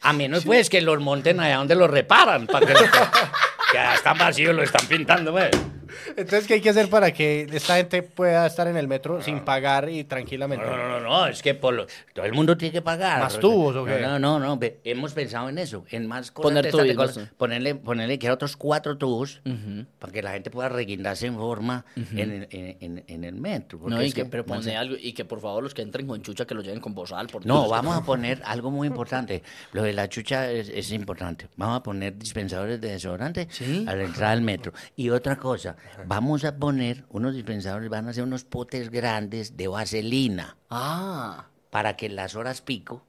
A 0.04 0.13
menos 0.13 0.44
pues 0.44 0.70
que 0.70 0.82
los 0.82 1.00
monten 1.00 1.39
allá 1.39 1.58
donde 1.58 1.76
los 1.76 1.89
reparan, 1.89 2.46
para 2.46 2.66
que, 2.66 2.74
que 3.72 3.74
ya 3.74 3.96
están 3.96 4.18
vacíos, 4.18 4.54
lo 4.54 4.63
están 4.63 4.86
pintando, 4.88 5.32
pues. 5.32 5.52
Entonces, 6.15 6.47
¿qué 6.47 6.56
hay 6.56 6.62
que 6.62 6.69
hacer 6.69 6.89
para 6.89 7.12
que 7.12 7.47
esta 7.51 7.75
gente 7.77 8.03
pueda 8.03 8.45
estar 8.45 8.67
en 8.67 8.77
el 8.77 8.88
metro 8.88 9.21
sin 9.21 9.39
pagar 9.41 9.89
y 9.89 10.03
tranquilamente? 10.03 10.65
No, 10.65 10.75
no, 10.77 10.88
no, 10.88 10.99
no, 10.99 11.27
es 11.27 11.41
que 11.41 11.53
por 11.53 11.73
lo- 11.73 11.88
todo 12.13 12.25
el 12.25 12.34
mundo 12.34 12.58
tiene 12.58 12.71
que 12.71 12.82
pagar. 12.82 13.19
¿Más 13.21 13.39
tubos 13.39 13.75
o 13.75 13.86
qué? 13.86 13.99
No, 14.01 14.19
no, 14.19 14.39
no, 14.39 14.60
hemos 14.84 15.13
pensado 15.13 15.49
en 15.49 15.58
eso, 15.58 15.86
en 15.89 16.08
más 16.08 16.32
cosas. 16.32 16.51
Poner 16.51 16.71
tubos, 16.71 16.93
cosas. 16.95 17.29
Ponerle, 17.38 17.75
ponerle 17.75 18.19
que 18.19 18.29
otros 18.32 18.58
cuatro 18.58 18.97
tubos 18.97 19.41
para 19.99 20.12
que 20.13 20.21
la 20.21 20.32
gente 20.32 20.49
pueda 20.49 20.69
reguindarse 20.69 21.27
en 21.27 21.36
forma 21.36 21.86
en, 21.95 22.19
el- 22.32 22.47
en- 22.51 22.77
en- 22.79 23.03
en 23.08 23.23
el 23.23 23.36
metro. 23.36 23.79
No, 23.86 24.01
y 24.01 24.08
es 24.08 24.13
que, 24.13 24.23
que, 24.23 24.29
pero 24.29 24.43
no 24.47 24.56
sé. 24.62 24.69
pone 24.69 24.77
algo, 24.77 24.95
y 24.99 25.13
que 25.13 25.25
por 25.25 25.39
favor 25.41 25.63
los 25.63 25.73
que 25.73 25.82
entren 25.82 26.08
con 26.08 26.21
chucha 26.21 26.45
que 26.45 26.56
lo 26.56 26.62
lleven 26.62 26.79
con 26.79 26.93
bozal. 26.93 27.27
Por 27.27 27.45
No, 27.45 27.67
vamos 27.69 27.95
a 27.95 28.01
poner 28.06 28.41
algo 28.45 28.71
muy 28.71 28.88
importante. 28.88 29.43
Lo 29.71 29.84
de 29.84 29.93
la 29.93 30.08
chucha 30.10 30.49
es, 30.51 30.69
es 30.69 30.91
importante. 30.91 31.47
Vamos 31.56 31.77
a 31.79 31.84
poner 31.84 32.17
dispensadores 32.17 32.79
de 32.82 32.89
desodorante 32.91 33.47
¿Sí? 33.51 33.86
a 33.88 33.95
la 33.95 34.03
entrada 34.03 34.32
del 34.36 34.41
metro. 34.43 34.73
Y 34.95 35.10
otra 35.10 35.36
cosa, 35.38 35.75
vamos 36.06 36.43
a 36.46 36.58
poner 36.58 37.06
unos 37.10 37.34
dispensadores, 37.34 37.89
van 37.89 38.08
a 38.08 38.13
ser 38.13 38.24
unos 38.24 38.43
potes 38.43 38.89
grandes 38.89 39.58
de 39.58 39.67
vaselina 39.67 40.58
Ah, 40.69 41.48
para 41.69 41.96
que 41.96 42.08
en 42.08 42.15
las 42.15 42.36
horas 42.36 42.62
pico, 42.62 43.04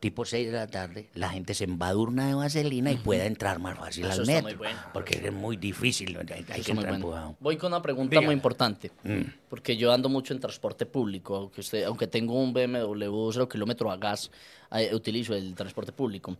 tipo 0.00 0.24
6 0.24 0.46
de 0.50 0.52
la 0.52 0.66
tarde, 0.66 1.10
la 1.14 1.30
gente 1.30 1.54
se 1.54 1.64
embadurna 1.64 2.28
de 2.28 2.34
vaselina 2.34 2.92
y 2.92 2.96
pueda 2.96 3.26
entrar 3.26 3.58
más 3.58 3.76
fácil 3.78 4.06
Eso 4.06 4.22
al 4.22 4.28
está 4.28 4.42
muy 4.42 4.54
bueno. 4.54 4.78
Porque 4.92 5.20
es 5.22 5.32
muy 5.32 5.56
difícil, 5.56 6.16
hay, 6.16 6.44
hay 6.48 6.62
que 6.62 6.72
entrar 6.72 7.00
bueno. 7.00 7.36
Voy 7.40 7.56
con 7.56 7.72
una 7.72 7.82
pregunta 7.82 8.20
muy 8.20 8.34
importante. 8.34 8.90
Mm. 9.02 9.22
Porque 9.48 9.76
yo 9.76 9.92
ando 9.92 10.08
mucho 10.08 10.32
en 10.32 10.40
transporte 10.40 10.86
público, 10.86 11.36
aunque, 11.36 11.60
usted, 11.60 11.84
aunque 11.84 12.06
tengo 12.06 12.34
un 12.34 12.52
BMW 12.52 13.30
0 13.32 13.48
kilómetro 13.48 13.90
a 13.90 13.96
gas, 13.96 14.30
eh, 14.72 14.94
utilizo 14.94 15.34
el 15.34 15.54
transporte 15.54 15.92
público. 15.92 16.36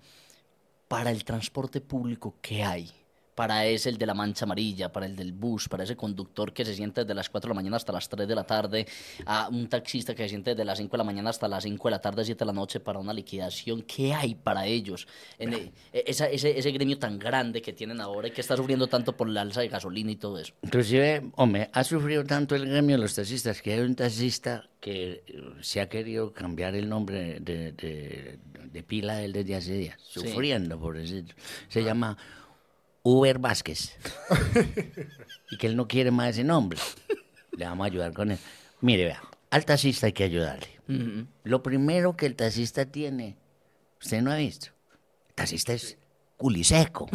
Para 0.86 1.10
el 1.10 1.24
transporte 1.24 1.80
público, 1.80 2.36
¿qué 2.40 2.62
hay? 2.62 2.90
Para 3.38 3.64
ese, 3.66 3.88
el 3.90 3.98
de 3.98 4.04
la 4.04 4.14
mancha 4.14 4.46
amarilla, 4.46 4.90
para 4.90 5.06
el 5.06 5.14
del 5.14 5.30
bus, 5.32 5.68
para 5.68 5.84
ese 5.84 5.94
conductor 5.94 6.52
que 6.52 6.64
se 6.64 6.74
siente 6.74 7.02
desde 7.02 7.14
las 7.14 7.30
4 7.30 7.46
de 7.48 7.54
la 7.54 7.54
mañana 7.54 7.76
hasta 7.76 7.92
las 7.92 8.08
3 8.08 8.26
de 8.26 8.34
la 8.34 8.42
tarde, 8.42 8.84
a 9.26 9.46
un 9.48 9.68
taxista 9.68 10.12
que 10.12 10.24
se 10.24 10.30
siente 10.30 10.50
desde 10.50 10.64
las 10.64 10.76
5 10.78 10.90
de 10.90 10.98
la 10.98 11.04
mañana 11.04 11.30
hasta 11.30 11.46
las 11.46 11.62
5 11.62 11.86
de 11.86 11.92
la 11.92 12.00
tarde, 12.00 12.24
7 12.24 12.36
de 12.40 12.46
la 12.46 12.52
noche 12.52 12.80
para 12.80 12.98
una 12.98 13.12
liquidación. 13.12 13.82
¿Qué 13.82 14.12
hay 14.12 14.34
para 14.34 14.66
ellos? 14.66 15.06
En 15.38 15.54
e- 15.54 15.72
esa- 15.92 16.28
ese, 16.28 16.58
ese 16.58 16.72
gremio 16.72 16.98
tan 16.98 17.16
grande 17.16 17.62
que 17.62 17.72
tienen 17.72 18.00
ahora 18.00 18.26
y 18.26 18.32
que 18.32 18.40
está 18.40 18.56
sufriendo 18.56 18.88
tanto 18.88 19.16
por 19.16 19.28
la 19.28 19.42
alza 19.42 19.60
de 19.60 19.68
gasolina 19.68 20.10
y 20.10 20.16
todo 20.16 20.36
eso. 20.40 20.54
Inclusive, 20.62 21.30
hombre, 21.36 21.70
ha 21.72 21.84
sufrido 21.84 22.24
tanto 22.24 22.56
el 22.56 22.66
gremio 22.68 22.96
de 22.96 23.02
los 23.02 23.14
taxistas 23.14 23.62
que 23.62 23.72
hay 23.74 23.78
un 23.78 23.94
taxista 23.94 24.68
que 24.80 25.22
eh, 25.28 25.42
se 25.60 25.80
ha 25.80 25.88
querido 25.88 26.32
cambiar 26.32 26.74
el 26.74 26.88
nombre 26.88 27.38
de, 27.38 27.70
de- 27.70 28.38
de 28.72 28.82
pila 28.82 29.22
él 29.22 29.32
desde 29.32 29.54
hace 29.54 29.74
días, 29.74 29.96
Sí. 30.02 30.18
sufriendo 30.18 30.76
por 30.76 30.96
eso. 30.96 31.14
Se 31.68 31.84
llama 31.84 32.18
Uber 33.02 33.38
Vázquez. 33.38 33.96
y 35.50 35.56
que 35.56 35.66
él 35.66 35.76
no 35.76 35.88
quiere 35.88 36.10
más 36.10 36.30
ese 36.30 36.44
nombre. 36.44 36.78
Le 37.52 37.64
vamos 37.64 37.84
a 37.84 37.86
ayudar 37.86 38.12
con 38.12 38.30
él. 38.30 38.38
Mire, 38.80 39.04
vea, 39.04 39.22
al 39.50 39.64
taxista 39.64 40.06
hay 40.06 40.12
que 40.12 40.24
ayudarle. 40.24 40.78
Lo 41.44 41.62
primero 41.62 42.16
que 42.16 42.26
el 42.26 42.34
taxista 42.34 42.86
tiene, 42.86 43.36
usted 44.00 44.22
no 44.22 44.32
ha 44.32 44.36
visto, 44.36 44.68
el 45.28 45.34
taxista 45.34 45.74
es 45.74 45.98
culiseco. 46.38 47.10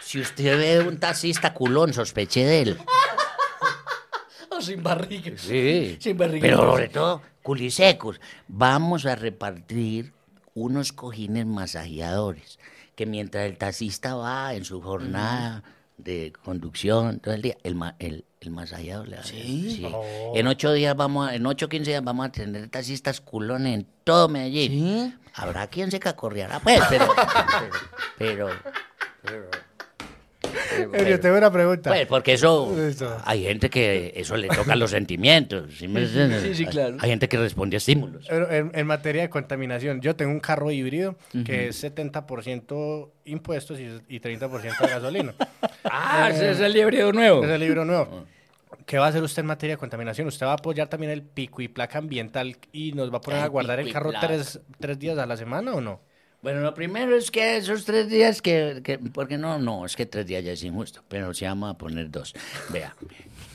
si 0.00 0.18
usted 0.20 0.56
ve 0.56 0.88
un 0.88 0.98
taxista 0.98 1.52
culón, 1.52 1.92
sospeche 1.92 2.44
de 2.44 2.62
él. 2.62 2.78
Oh, 4.50 4.60
sin 4.60 4.82
barriga. 4.82 5.30
Sí. 5.36 5.98
Sin 6.00 6.16
barriga. 6.16 6.40
Pero 6.40 6.58
sobre 6.58 6.88
todo, 6.88 7.22
culisecos. 7.42 8.20
Vamos 8.48 9.06
a 9.06 9.14
repartir 9.14 10.12
unos 10.54 10.92
cojines 10.92 11.46
masajeadores 11.46 12.58
que 12.98 13.06
mientras 13.06 13.46
el 13.46 13.56
taxista 13.56 14.16
va 14.16 14.54
en 14.54 14.64
su 14.64 14.82
jornada 14.82 15.62
de 15.98 16.32
conducción 16.42 17.20
todo 17.20 17.32
el 17.32 17.42
día, 17.42 17.56
el, 17.62 17.76
el, 18.00 18.24
el 18.40 18.50
masajeador 18.50 19.06
le 19.06 19.22
¿Sí? 19.22 19.86
En 20.34 20.48
ocho 20.48 20.72
días 20.72 20.96
vamos 20.96 21.28
a, 21.28 21.36
en 21.36 21.46
ocho 21.46 21.66
o 21.66 21.68
quince 21.68 21.92
días 21.92 22.02
vamos 22.02 22.26
a 22.26 22.32
tener 22.32 22.68
taxistas 22.68 23.20
culones 23.20 23.72
en 23.74 23.86
todo 24.02 24.28
Medellín. 24.28 24.72
¿Sí? 24.72 25.14
Habrá 25.34 25.68
quien 25.68 25.92
se 25.92 26.00
cacorreará, 26.00 26.58
pues, 26.58 26.80
pero, 26.90 27.06
pero, 28.18 28.48
pero, 29.22 29.48
pero- 29.50 29.67
Eh, 30.94 31.06
Yo 31.08 31.20
tengo 31.20 31.36
una 31.36 31.50
pregunta. 31.50 31.90
pues 31.90 32.06
porque 32.06 32.34
eso, 32.34 32.74
Eso. 32.86 33.16
hay 33.24 33.44
gente 33.44 33.68
que 33.70 34.12
eso 34.16 34.36
le 34.36 34.48
toca 34.48 34.76
los 34.76 34.90
sentimientos. 34.90 35.74
¿sí 35.76 35.88
me? 35.88 36.06
Sí, 36.54 36.66
claro. 36.66 36.96
Hay, 37.00 37.10
gente 37.10 37.28
que 37.28 37.36
responde 37.38 37.76
a 37.76 37.78
estímulos. 37.78 38.26
Pero 38.28 38.50
En, 38.50 38.70
en 38.74 38.86
materia 38.86 39.22
de 39.22 39.30
contaminación, 39.30 40.00
yo 40.00 40.14
tengo 40.16 40.30
un 40.32 40.40
carro 40.40 40.70
híbrido 40.70 41.16
que 41.44 41.68
es 41.68 41.82
70% 41.82 43.10
impuestos 43.24 43.78
y, 43.80 43.84
y 44.08 44.20
30% 44.20 44.78
de 44.80 44.88
gasolina. 44.88 45.34
Ah, 45.90 46.28
ese 46.30 46.50
es 46.50 46.60
el 46.60 46.76
híbrido 46.76 47.12
nuevo. 47.12 47.42
es 47.44 47.50
el 47.50 47.60
libro 47.60 47.84
nuevo. 47.84 48.24
¿Qué 48.84 48.98
va 48.98 49.06
a 49.06 49.08
hacer 49.08 49.22
usted 49.22 49.40
en 49.40 49.46
materia 49.46 49.74
de 49.76 49.78
contaminación? 49.78 50.26
¿Usted 50.26 50.44
va 50.44 50.50
a 50.50 50.54
apoyar 50.54 50.88
también 50.88 51.12
el 51.12 51.22
pico 51.22 51.62
y 51.62 51.68
placa 51.68 51.98
ambiental 51.98 52.56
y 52.72 52.92
nos 52.92 53.12
va 53.12 53.18
a 53.18 53.20
poner 53.20 53.38
El 53.40 53.44
a 53.44 53.48
guardar 53.48 53.80
el 53.80 53.92
carro 53.92 54.10
tres 54.20 54.98
días 54.98 55.16
a 55.18 55.24
la 55.24 55.36
semana 55.36 55.72
o 55.74 55.80
no? 55.80 56.00
Bueno, 56.40 56.60
lo 56.60 56.72
primero 56.72 57.16
es 57.16 57.30
que 57.30 57.56
esos 57.56 57.84
tres 57.84 58.08
días 58.08 58.40
que, 58.40 58.80
que- 58.84 58.98
porque 58.98 59.36
no, 59.38 59.58
no, 59.58 59.84
es 59.84 59.96
que 59.96 60.06
tres 60.06 60.24
días 60.26 60.44
ya 60.44 60.52
es 60.52 60.62
injusto, 60.62 61.02
pero 61.08 61.34
se 61.34 61.46
vamos 61.46 61.70
a 61.70 61.76
poner 61.78 62.10
dos. 62.10 62.32
Vea, 62.70 62.94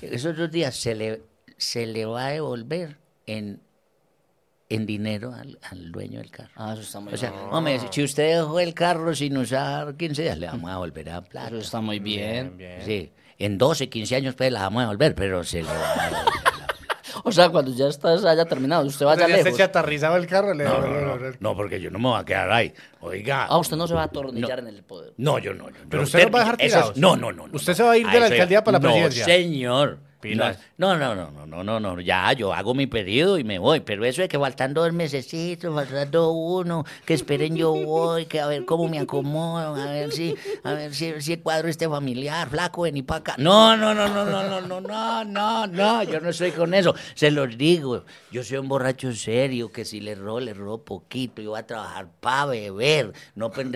esos 0.01 0.35
dos 0.35 0.51
días 0.51 0.75
se 0.75 0.93
le, 0.93 1.21
se 1.57 1.85
le 1.85 2.05
va 2.05 2.25
a 2.27 2.29
devolver 2.31 2.97
en, 3.25 3.61
en 4.67 4.85
dinero 4.85 5.33
al, 5.33 5.57
al 5.63 5.91
dueño 5.93 6.19
del 6.19 6.29
carro. 6.29 6.51
Ah, 6.57 6.73
eso 6.73 6.81
está 6.81 6.99
muy 6.99 7.13
O 7.13 7.17
sea, 7.17 7.31
bien. 7.31 7.43
hombre, 7.51 7.79
si 7.89 8.03
usted 8.03 8.35
dejó 8.37 8.59
el 8.59 8.73
carro 8.73 9.15
sin 9.15 9.37
usar 9.37 9.95
15 9.95 10.21
días, 10.23 10.37
le 10.37 10.47
vamos 10.47 10.69
a 10.69 10.77
volver 10.77 11.09
a 11.09 11.21
plata. 11.21 11.47
Eso 11.47 11.57
está 11.59 11.79
muy 11.79 11.99
bien. 11.99 12.57
bien. 12.57 12.81
Sí, 12.85 13.11
en 13.39 13.57
12, 13.57 13.87
15 13.87 14.15
años 14.17 14.35
pues 14.35 14.51
la 14.51 14.59
vamos 14.63 14.79
a 14.79 14.85
devolver, 14.87 15.15
pero 15.15 15.43
se 15.45 15.61
le 15.61 15.69
va 15.69 15.93
a 15.93 16.09
devolver. 16.09 16.52
O 17.25 17.31
sea, 17.31 17.49
cuando 17.49 17.71
ya 17.73 17.87
estás 17.87 18.25
haya 18.25 18.43
terminado, 18.45 18.85
usted 18.85 19.05
vaya 19.05 19.27
ya 19.27 19.37
lejos. 19.37 19.55
se 19.55 19.63
aterrizaba 19.63 20.17
el 20.17 20.27
carro, 20.27 20.53
le 20.53 20.65
No, 20.65 20.81
le- 20.81 21.01
no, 21.01 21.15
no, 21.17 21.31
no, 21.39 21.55
porque 21.55 21.79
yo 21.79 21.89
no 21.89 21.97
me 21.97 22.09
voy 22.09 22.19
a 22.19 22.25
quedar 22.25 22.51
ahí. 22.51 22.73
Oiga. 22.99 23.45
Ah, 23.49 23.57
usted 23.57 23.77
no 23.77 23.87
se 23.87 23.93
va 23.93 24.01
a 24.01 24.05
atornillar 24.05 24.59
en 24.59 24.67
el 24.67 24.83
poder. 24.83 25.13
No, 25.17 25.39
yo 25.39 25.53
no. 25.53 25.69
yo- 25.69 25.75
Pero 25.89 26.03
yo- 26.03 26.05
usted 26.05 26.23
nos 26.25 26.33
va 26.35 26.39
a 26.39 26.41
dejar 26.43 26.57
tirados. 26.57 26.97
No, 26.97 27.15
no, 27.15 27.31
no. 27.31 27.47
no, 27.47 27.53
Usted 27.55 27.71
no. 27.71 27.75
se 27.77 27.83
va 27.83 27.91
a 27.91 27.97
ir 27.97 28.07
de 28.09 28.19
la 28.19 28.25
alcaldía 28.25 28.63
para 28.63 28.77
la 28.77 28.79
no, 28.79 28.91
presidencia. 28.91 29.25
señor. 29.25 29.99
Pilas. 30.23 30.57
No, 30.77 30.97
no, 30.97 31.13
no, 31.15 31.31
no, 31.31 31.45
no, 31.45 31.63
no, 31.63 31.79
no, 31.79 31.99
ya, 31.99 32.31
yo 32.33 32.53
hago 32.53 32.73
mi 32.73 32.87
pedido 32.87 33.37
y 33.37 33.43
me 33.43 33.59
voy, 33.59 33.81
pero 33.81 34.05
eso 34.05 34.21
de 34.21 34.29
que 34.29 34.39
faltando 34.39 34.81
dos 34.81 34.93
mesecitos, 34.93 35.73
faltando 35.75 36.31
uno, 36.31 36.85
que 37.05 37.13
esperen 37.13 37.55
yo 37.57 37.73
voy, 37.73 38.25
que 38.25 38.39
a 38.39 38.47
ver 38.47 38.65
cómo 38.65 38.87
me 38.87 38.99
acomodo, 38.99 39.75
a 39.75 39.91
ver 39.91 40.11
si, 40.11 40.35
a 40.63 40.73
ver 40.73 40.93
si, 40.93 41.21
si 41.21 41.33
el 41.33 41.41
cuadro 41.41 41.67
este 41.67 41.89
familiar, 41.89 42.49
flaco, 42.49 42.83
vení 42.83 43.03
para 43.03 43.19
acá. 43.19 43.35
No, 43.37 43.75
no, 43.75 43.93
no, 43.93 44.07
no, 44.07 44.25
no, 44.25 44.43
no, 44.43 44.61
no, 44.61 44.81
no, 44.81 45.25
no, 45.25 45.67
no, 45.67 46.03
yo 46.03 46.19
no 46.19 46.29
estoy 46.29 46.51
con 46.51 46.73
eso, 46.73 46.95
se 47.15 47.29
los 47.29 47.57
digo, 47.57 48.05
yo 48.31 48.43
soy 48.43 48.57
un 48.57 48.69
borracho 48.69 49.13
serio, 49.13 49.71
que 49.71 49.83
si 49.83 49.99
le 49.99 50.15
robo, 50.15 50.39
le 50.39 50.53
robo 50.53 50.83
poquito, 50.83 51.41
yo 51.41 51.51
voy 51.51 51.59
a 51.59 51.67
trabajar 51.67 52.07
para 52.21 52.45
beber, 52.45 53.13
no 53.35 53.49
gusta 53.49 53.73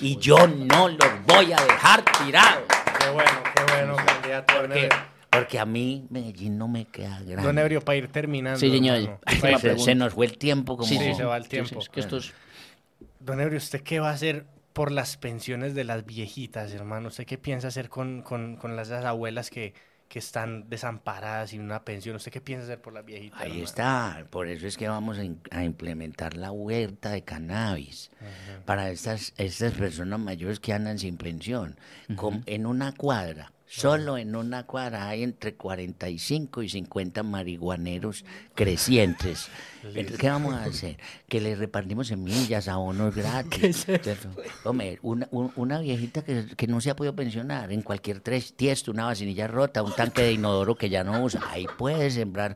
y 0.00 0.16
yo 0.18 0.46
no 0.46 0.88
los 0.88 1.26
voy 1.26 1.52
a 1.52 1.56
dejar 1.56 2.04
tirados. 2.04 2.64
Qué 2.98 3.10
bueno, 3.10 3.30
qué 3.54 3.64
bueno, 3.72 3.96
candidato. 3.96 4.54
Porque. 4.60 5.13
Porque 5.34 5.58
a 5.58 5.66
mí 5.66 6.06
Medellín 6.10 6.56
no 6.58 6.68
me 6.68 6.86
queda 6.86 7.20
grande. 7.20 7.42
Don 7.42 7.58
Ebrio, 7.58 7.80
para 7.80 7.96
ir 7.96 8.08
terminando. 8.08 8.58
Sí, 8.58 8.70
señor. 8.70 9.20
Ay, 9.24 9.54
Última 9.54 9.78
se, 9.78 9.94
nos 9.94 10.14
fue 10.14 10.26
el 10.26 10.38
tiempo 10.38 10.76
como... 10.76 10.88
Sí, 10.88 10.98
sí, 10.98 11.14
se 11.14 11.24
va 11.24 11.36
el 11.36 11.48
tiempo. 11.48 11.68
Sí, 11.68 11.74
sí, 11.74 11.80
es 11.82 11.88
que 11.88 12.00
esto 12.00 12.16
es... 12.18 12.32
Don 13.20 13.40
Ebrio, 13.40 13.58
¿usted 13.58 13.82
qué 13.82 14.00
va 14.00 14.10
a 14.10 14.12
hacer 14.12 14.46
por 14.72 14.90
las 14.90 15.16
pensiones 15.16 15.74
de 15.74 15.84
las 15.84 16.04
viejitas, 16.04 16.72
hermano? 16.72 17.08
¿Usted 17.08 17.26
qué 17.26 17.38
piensa 17.38 17.68
hacer 17.68 17.88
con, 17.88 18.22
con, 18.22 18.56
con 18.56 18.76
las 18.76 18.88
esas 18.88 19.04
abuelas 19.04 19.50
que, 19.50 19.72
que 20.08 20.18
están 20.18 20.68
desamparadas 20.68 21.50
sin 21.50 21.62
una 21.62 21.84
pensión. 21.84 22.16
¿Usted 22.16 22.30
qué 22.30 22.40
piensa 22.40 22.64
hacer 22.64 22.80
por 22.80 22.92
las 22.92 23.04
viejitas? 23.04 23.40
Ahí 23.40 23.46
hermano? 23.48 23.64
está, 23.64 24.26
por 24.30 24.46
eso 24.46 24.66
es 24.66 24.76
que 24.76 24.88
vamos 24.88 25.18
a, 25.18 25.24
in- 25.24 25.40
a 25.50 25.64
implementar 25.64 26.36
la 26.36 26.52
huerta 26.52 27.10
de 27.10 27.22
cannabis 27.22 28.10
para 28.64 28.90
estas, 28.90 29.32
estas 29.38 29.72
personas 29.72 30.20
mayores 30.20 30.60
que 30.60 30.72
andan 30.72 30.98
sin 30.98 31.16
pensión. 31.16 31.78
En 32.46 32.66
una 32.66 32.92
cuadra, 32.92 33.52
solo 33.76 34.16
en 34.18 34.36
una 34.36 34.64
cuadra 34.64 35.08
hay 35.08 35.22
entre 35.22 35.54
45 35.54 36.62
y 36.62 36.68
50 36.68 37.22
marihuaneros 37.22 38.24
crecientes. 38.54 39.48
Entonces, 39.84 40.16
¿qué 40.18 40.30
vamos 40.30 40.54
a 40.54 40.64
hacer? 40.64 40.96
Que 41.28 41.40
les 41.42 41.58
repartimos 41.58 42.06
semillas, 42.08 42.68
abonos 42.68 43.14
gratis. 43.16 43.84
¿cierto? 43.84 44.30
Hombre, 44.64 44.98
una, 45.02 45.28
un- 45.30 45.52
una 45.56 45.78
viejita 45.80 46.22
que, 46.24 46.46
que 46.56 46.66
no 46.66 46.80
se 46.80 46.88
ha 46.90 46.96
podido 46.96 47.14
pensionar, 47.14 47.70
en 47.70 47.82
cualquier 47.82 48.20
tres, 48.20 48.54
tiesto, 48.54 48.90
una 48.90 49.04
vacinilla 49.04 49.46
rota, 49.46 49.82
un 49.82 49.92
tanque 49.92 50.22
de 50.22 50.32
inodoro 50.32 50.74
que 50.76 50.88
ya 50.88 51.04
no 51.04 51.22
usa, 51.22 51.42
ahí 51.50 51.66
puede 51.76 52.10
sembrar. 52.10 52.54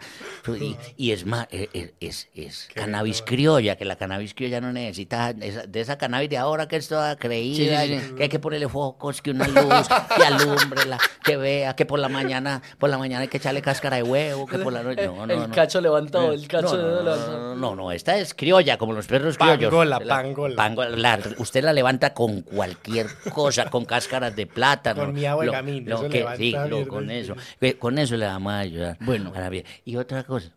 Y, 0.59 0.76
y 0.96 1.11
es 1.11 1.26
más, 1.26 1.48
eh, 1.50 1.68
eh, 1.74 1.92
es, 2.00 2.28
es 2.35 2.68
cannabis 2.74 3.20
criolla, 3.20 3.76
que 3.76 3.85
la 3.85 3.96
cannabis 3.96 4.33
criolla 4.33 4.61
no 4.62 4.72
necesita 4.72 5.31
esa- 5.31 5.66
de 5.66 5.81
esa 5.83 5.98
cannabis 5.98 6.31
de 6.31 6.38
ahora 6.38 6.66
que 6.66 6.76
es 6.76 6.88
toda 6.88 7.16
creída, 7.16 7.83
Sí, 7.85 7.88
sí, 7.98 8.00
sí. 8.09 8.14
que 8.14 8.22
hay 8.22 8.28
que 8.31 8.38
ponerle 8.38 8.68
focos, 8.70 9.20
que 9.20 9.33
una 9.33 9.46
luz, 9.48 9.87
que 10.16 10.24
alumbrela, 10.24 10.98
que 11.25 11.37
vea, 11.37 11.75
que 11.77 11.87
por 11.87 11.99
la 11.99 12.09
mañana, 12.09 12.62
por 12.79 12.90
la 12.90 12.99
mañana 12.99 13.23
hay 13.23 13.29
que 13.29 13.37
echarle 13.38 13.62
cáscara 13.62 13.97
de 13.97 14.03
huevo, 14.03 14.47
que 14.47 14.59
por 14.59 14.73
la 14.73 14.83
noche. 14.83 15.07
No, 15.07 15.27
no, 15.27 15.33
el 15.35 15.40
no. 15.49 15.55
cacho 15.55 15.81
levantado, 15.81 16.33
el 16.33 16.47
cacho 16.49 16.77
No, 16.77 17.03
no, 17.03 17.03
no, 17.03 17.27
no, 17.27 17.55
no, 17.57 17.75
no, 17.77 17.92
esta 17.92 18.16
es 18.18 18.35
criolla, 18.35 18.79
como 18.79 18.92
los 18.92 19.07
perros 19.07 19.37
criollos. 19.37 19.71
Pangola, 19.71 19.99
La- 20.01 20.16
pangola. 20.23 20.57
pangola, 20.57 20.90
la- 20.97 21.21
usted 21.38 21.62
la 21.64 21.73
levanta 21.73 22.14
con 22.14 22.42
cualquier 22.42 23.07
cosa, 23.33 23.68
con 23.71 23.85
cáscaras 23.85 24.35
de 24.37 24.47
plátano. 24.47 25.05
Con 25.05 25.14
miau 25.14 25.40
de 25.40 25.47
lo- 25.47 25.53
gamín, 25.53 25.88
lo 25.88 25.97
eso 25.97 26.09
que- 26.09 26.18
levanta 26.18 26.38
sí, 26.38 26.53
lo- 26.68 26.88
con 26.88 27.11
eso. 27.11 27.35
Eh, 27.61 27.75
Con 27.75 27.99
eso 27.99 28.16
le 28.16 28.27
vamos 28.27 28.53
a 28.53 28.59
ayudar. 28.59 28.97
Bueno, 29.01 29.33
Y 29.85 29.97
otra 29.97 30.25
cosa, 30.25 30.51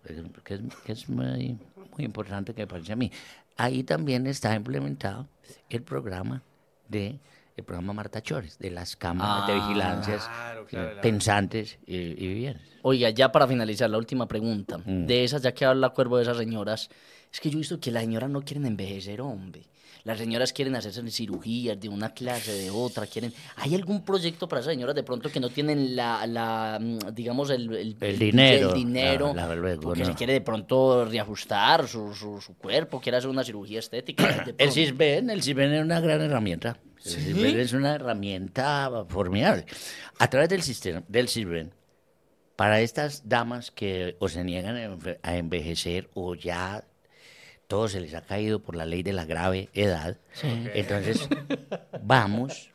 que 0.43 0.53
es, 0.55 0.59
que 0.85 0.91
es 0.91 1.09
muy, 1.09 1.57
muy 1.95 2.05
importante 2.05 2.53
que 2.53 2.61
me 2.61 2.67
parece 2.67 2.93
a 2.93 2.95
mí. 2.95 3.11
Ahí 3.57 3.83
también 3.83 4.25
está 4.27 4.55
implementado 4.55 5.27
el 5.69 5.81
programa 5.83 6.41
de 6.87 7.19
el 7.57 7.63
programa 7.63 7.93
Marta 7.93 8.21
Chores, 8.21 8.57
de 8.59 8.71
las 8.71 8.95
cámaras 8.95 9.47
de 9.47 9.53
Ah, 9.53 9.55
vigilancias 9.55 10.23
claro, 10.25 10.65
claro, 10.65 10.87
claro. 10.87 11.01
pensantes 11.01 11.77
y, 11.85 11.95
y 11.95 12.27
vivientes. 12.27 12.67
Oiga, 12.83 13.09
ya 13.11 13.31
para 13.31 13.47
finalizar, 13.47 13.89
la 13.89 13.97
última 13.97 14.27
pregunta. 14.27 14.77
Mm. 14.79 15.05
De 15.05 15.23
esas, 15.23 15.41
ya 15.41 15.53
que 15.53 15.65
habla 15.65 15.89
Cuervo 15.89 16.17
de 16.17 16.23
esas 16.23 16.37
señoras, 16.37 16.89
es 17.31 17.39
que 17.39 17.49
yo 17.49 17.57
he 17.57 17.59
visto 17.59 17.79
que 17.79 17.91
las 17.91 18.03
señoras 18.03 18.29
no 18.29 18.41
quieren 18.41 18.65
envejecer, 18.65 19.21
hombre. 19.21 19.63
Las 20.03 20.17
señoras 20.17 20.51
quieren 20.51 20.75
hacerse 20.75 21.07
cirugías 21.11 21.79
de 21.79 21.87
una 21.87 22.11
clase, 22.11 22.51
de 22.53 22.71
otra, 22.71 23.05
quieren... 23.05 23.31
¿Hay 23.57 23.75
algún 23.75 24.03
proyecto 24.03 24.47
para 24.47 24.61
esas 24.61 24.73
señoras 24.73 24.95
de 24.95 25.03
pronto 25.03 25.29
que 25.29 25.39
no 25.39 25.49
tienen 25.51 25.95
la, 25.95 26.25
la 26.25 26.79
mm, 26.81 27.13
digamos, 27.13 27.51
el, 27.51 27.71
el, 27.75 27.95
El 27.99 28.17
dinero, 28.17 28.69
el 28.69 28.73
dinero, 28.73 29.31
la- 29.35 29.53
la- 29.55 29.75
porque 29.79 29.99
no. 29.99 30.05
se 30.07 30.15
quiere 30.15 30.33
de 30.33 30.41
pronto 30.41 31.05
reajustar 31.05 31.87
su, 31.87 32.15
su, 32.15 32.41
su 32.41 32.55
cuerpo, 32.57 32.99
quiere 32.99 33.19
hacer 33.19 33.29
una 33.29 33.43
cirugía 33.43 33.77
estética? 33.77 34.43
El? 34.57 34.71
CISBEN, 34.71 35.29
el 35.29 35.43
CISBEN 35.43 35.73
es 35.73 35.83
una 35.83 35.99
gran 35.99 36.19
herramienta. 36.21 36.77
El 37.05 37.11
CISBEN 37.11 37.59
es 37.59 37.73
una 37.73 37.95
herramienta 37.95 39.05
formidable. 39.09 39.65
A 40.19 40.29
través 40.29 40.49
del 40.49 40.61
sistema, 40.61 41.03
del 41.07 41.27
CISBEN, 41.29 41.71
para 42.55 42.81
estas 42.81 43.27
damas 43.27 43.71
que 43.71 44.15
o 44.19 44.29
se 44.29 44.43
niegan 44.43 44.75
a 44.75 44.85
enve- 44.85 45.19
a 45.23 45.35
envejecer 45.37 46.09
o 46.13 46.35
ya 46.35 46.83
todo 47.67 47.87
se 47.87 48.01
les 48.01 48.13
ha 48.13 48.21
caído 48.21 48.61
por 48.61 48.75
la 48.75 48.85
ley 48.85 49.01
de 49.01 49.13
la 49.13 49.25
grave 49.25 49.69
edad, 49.73 50.17
entonces 50.43 51.27
vamos 52.03 52.69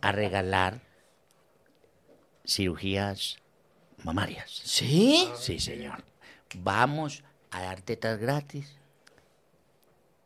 a 0.00 0.12
regalar 0.12 0.80
cirugías 2.46 3.36
mamarias. 4.02 4.50
¿Sí? 4.64 5.28
Sí, 5.38 5.58
señor. 5.58 6.04
Vamos 6.56 7.22
a 7.50 7.62
dar 7.62 7.80
tetas 7.82 8.18
gratis 8.18 8.76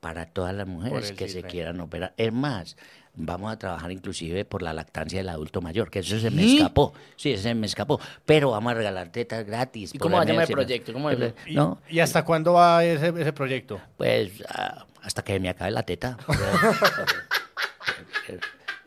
para 0.00 0.26
todas 0.26 0.54
las 0.54 0.66
mujeres 0.66 1.12
que 1.12 1.28
se 1.28 1.42
quieran 1.42 1.80
operar. 1.80 2.14
Es 2.16 2.32
más, 2.32 2.76
vamos 3.18 3.52
a 3.52 3.58
trabajar 3.58 3.90
inclusive 3.90 4.44
por 4.44 4.62
la 4.62 4.72
lactancia 4.72 5.18
del 5.18 5.28
adulto 5.28 5.60
mayor, 5.60 5.90
que 5.90 5.98
eso 5.98 6.18
se 6.18 6.30
me 6.30 6.44
escapó. 6.44 6.94
Sí, 7.16 7.32
ese 7.32 7.42
se 7.42 7.54
me 7.54 7.66
escapó. 7.66 8.00
Pero 8.24 8.52
vamos 8.52 8.70
a 8.70 8.74
regalar 8.74 9.10
tetas 9.10 9.44
gratis. 9.44 9.94
¿Y 9.94 9.98
cómo 9.98 10.16
va 10.16 10.22
a 10.22 10.24
llamar 10.24 10.44
el 10.48 10.54
proyecto? 10.54 10.92
¿Cómo 10.92 11.10
¿Y, 11.12 11.34
No, 11.54 11.78
y 11.88 12.00
hasta 12.00 12.24
cuándo 12.24 12.54
va 12.54 12.84
ese, 12.84 13.08
ese 13.08 13.32
proyecto? 13.32 13.80
pues 13.96 14.32
ah, 14.48 14.86
hasta 15.02 15.22
que 15.22 15.38
me 15.40 15.48
acabe 15.48 15.70
la 15.72 15.82
teta. 15.82 16.16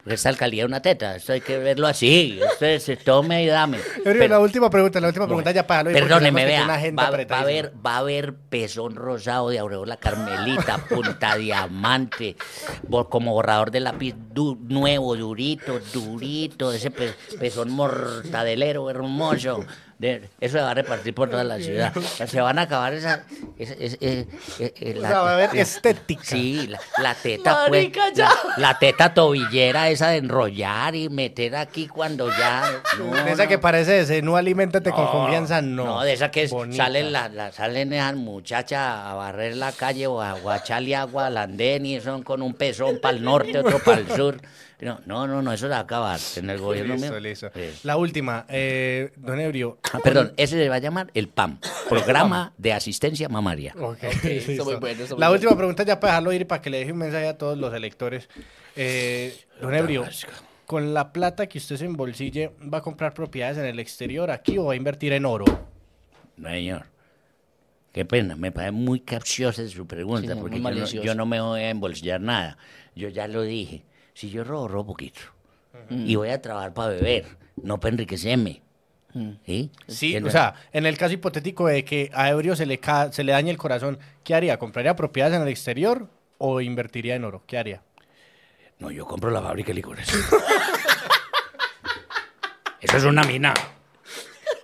Esta 0.05 0.29
alcaldía 0.29 0.63
es 0.63 0.67
una 0.67 0.81
teta, 0.81 1.15
esto 1.15 1.33
hay 1.33 1.41
que 1.41 1.57
verlo 1.59 1.85
así. 1.87 2.39
Esto 2.59 2.65
es 2.65 3.03
tome 3.03 3.43
y 3.43 3.47
dame. 3.47 3.77
Pero, 4.03 4.17
Pero- 4.19 4.27
la 4.27 4.39
última 4.39 4.69
pregunta, 4.69 4.99
la 4.99 5.07
última 5.07 5.25
pregunta 5.27 5.51
ya 5.51 5.67
para 5.67 5.89
Perdóneme, 5.91 6.45
vea, 6.45 6.65
va, 6.65 7.09
va 7.11 7.35
a 7.37 7.39
haber, 7.41 7.71
va 7.85 7.95
a 7.95 7.97
haber 7.99 8.33
pezón 8.33 8.95
rosado 8.95 9.49
de 9.49 9.59
Aureola 9.59 9.97
Carmelita, 9.97 10.77
punta 10.89 11.35
diamante, 11.35 12.35
como 13.09 13.33
borrador 13.33 13.69
de 13.71 13.79
lápiz 13.79 14.15
du- 14.31 14.57
nuevo, 14.67 15.15
durito, 15.15 15.79
durito, 15.93 16.71
ese 16.73 16.89
pe- 16.91 17.13
pezón 17.39 17.69
mortadelero 17.71 18.89
hermoso. 18.89 19.63
De- 20.01 20.27
eso 20.39 20.57
se 20.57 20.63
va 20.63 20.71
a 20.71 20.73
repartir 20.73 21.13
por 21.13 21.29
toda 21.29 21.43
la 21.43 21.59
ciudad. 21.59 21.95
O 21.95 22.01
sea, 22.01 22.25
se 22.25 22.41
van 22.41 22.57
a 22.57 22.63
acabar 22.63 22.91
esa... 22.95 23.23
esa- 23.59 23.75
esa- 23.75 23.97
eh, 24.01 24.25
eh, 24.59 24.73
eh, 24.79 24.95
O 24.97 25.01
sea, 25.01 25.19
va 25.19 25.29
a 25.29 25.33
haber 25.35 25.55
estética. 25.55 26.23
Sí, 26.23 26.65
la, 26.67 26.79
la 26.97 27.13
teta, 27.13 27.65
pues, 27.67 27.91
ya. 28.15 28.31
la, 28.57 28.79
teta 28.79 29.13
tobillera 29.13 29.89
esa 29.91 30.09
de 30.09 30.17
enrollar 30.17 30.95
y 30.95 31.07
meter 31.09 31.55
aquí 31.55 31.87
cuando 31.87 32.29
ya... 32.35 32.81
no, 32.97 33.11
de 33.13 33.31
esa 33.31 33.43
no. 33.43 33.49
que 33.49 33.59
parece 33.59 33.99
ese, 33.99 34.23
no 34.23 34.37
aliméntate 34.37 34.89
con 34.89 35.05
confianza, 35.05 35.61
no. 35.61 35.85
No, 35.85 36.01
de 36.01 36.13
esa 36.13 36.31
que 36.31 36.43
es- 36.43 36.53
salen 36.75 37.11
la, 37.11 37.51
salen 37.51 37.93
esas 37.93 38.15
muchachas 38.15 38.79
a 38.81 39.13
barrer 39.13 39.55
la 39.55 39.71
calle 39.71 40.07
o 40.07 40.19
a, 40.19 40.35
echarle 40.57 40.95
agua 40.95 41.27
al 41.27 41.37
andén 41.37 41.85
y 41.85 42.01
son 42.01 42.23
con 42.23 42.41
un 42.41 42.55
pezón 42.55 42.97
para 42.99 43.15
el 43.15 43.23
norte, 43.23 43.59
otro 43.59 43.77
para 43.77 43.99
el 44.01 44.07
sur. 44.07 44.41
No, 44.81 44.99
no, 45.05 45.27
no, 45.27 45.41
no, 45.43 45.53
eso 45.53 45.65
se 45.65 45.69
va 45.69 45.77
a 45.77 45.81
acabar 45.81 46.19
en 46.37 46.49
el 46.49 46.57
gobierno 46.59 46.97
mío. 46.97 47.19
listo. 47.19 47.51
Sí. 47.53 47.61
La 47.83 47.97
última, 47.97 48.45
eh, 48.49 49.11
don 49.15 49.39
Ebrio. 49.39 49.77
Ah, 49.93 49.99
perdón, 50.03 50.33
ese 50.37 50.57
se 50.57 50.69
va 50.69 50.75
a 50.75 50.79
llamar 50.79 51.11
el 51.13 51.27
PAM, 51.27 51.59
Programa 51.87 52.53
de 52.57 52.73
Asistencia 52.73 53.29
Mamaria. 53.29 53.73
Ok, 53.79 54.03
está 54.23 54.63
muy 54.63 54.75
bueno, 54.75 54.99
muy 55.01 55.09
La 55.09 55.15
bueno. 55.15 55.31
última 55.33 55.55
pregunta 55.55 55.83
ya 55.83 55.99
para 55.99 56.13
dejarlo 56.13 56.33
ir 56.33 56.41
y 56.41 56.45
para 56.45 56.61
que 56.61 56.69
le 56.71 56.79
deje 56.79 56.91
un 56.91 56.97
mensaje 56.97 57.27
a 57.27 57.37
todos 57.37 57.57
los 57.57 57.73
electores. 57.73 58.27
Eh, 58.75 59.37
don 59.61 59.73
Ebrio, 59.75 60.05
con 60.65 60.93
la 60.93 61.13
plata 61.13 61.47
que 61.47 61.59
usted 61.59 61.75
se 61.77 61.85
embolsille, 61.85 62.51
¿va 62.73 62.79
a 62.79 62.81
comprar 62.81 63.13
propiedades 63.13 63.57
en 63.59 63.65
el 63.65 63.79
exterior 63.79 64.31
aquí 64.31 64.57
o 64.57 64.65
va 64.65 64.73
a 64.73 64.75
invertir 64.75 65.13
en 65.13 65.25
oro? 65.25 65.45
No, 66.37 66.49
señor. 66.49 66.85
Qué 67.91 68.05
pena, 68.05 68.35
me 68.37 68.51
parece 68.51 68.71
muy 68.71 69.01
capciosa 69.01 69.67
su 69.67 69.85
pregunta, 69.85 70.33
Sí, 70.33 70.39
porque 70.39 70.61
yo 70.61 70.69
no, 70.71 70.85
yo 70.85 71.13
no 71.15 71.25
me 71.25 71.41
voy 71.41 71.59
a 71.59 71.69
embolsillar 71.69 72.21
nada. 72.21 72.57
Yo 72.95 73.09
ya 73.09 73.27
lo 73.27 73.41
dije. 73.41 73.83
Si 74.13 74.29
yo 74.29 74.43
robo, 74.43 74.67
robo 74.67 74.87
poquito. 74.87 75.21
Y 75.89 76.15
voy 76.15 76.29
a 76.29 76.41
trabajar 76.41 76.73
para 76.73 76.89
beber, 76.89 77.25
no 77.61 77.79
para 77.79 77.91
enriquecerme. 77.93 78.61
¿Sí? 79.45 79.71
Sí, 79.87 80.15
o 80.17 80.29
sea, 80.31 80.53
en 80.71 80.85
el 80.85 80.97
caso 80.97 81.13
hipotético 81.13 81.67
de 81.67 81.83
que 81.83 82.09
a 82.13 82.29
Ebrio 82.29 82.55
se 82.55 82.65
le, 82.65 82.77
ca- 82.79 83.11
se 83.11 83.23
le 83.25 83.33
dañe 83.33 83.51
el 83.51 83.57
corazón, 83.57 83.99
¿qué 84.23 84.35
haría? 84.35 84.57
¿Compraría 84.57 84.95
propiedades 84.95 85.35
en 85.35 85.41
el 85.41 85.49
exterior 85.49 86.07
o 86.37 86.61
invertiría 86.61 87.15
en 87.15 87.25
oro? 87.25 87.43
¿Qué 87.45 87.57
haría? 87.57 87.81
No, 88.79 88.89
yo 88.89 89.05
compro 89.05 89.29
la 89.31 89.41
fábrica 89.41 89.67
de 89.69 89.73
licores. 89.75 90.09
Eso 92.79 92.97
es 92.97 93.03
una 93.03 93.23
mina. 93.23 93.53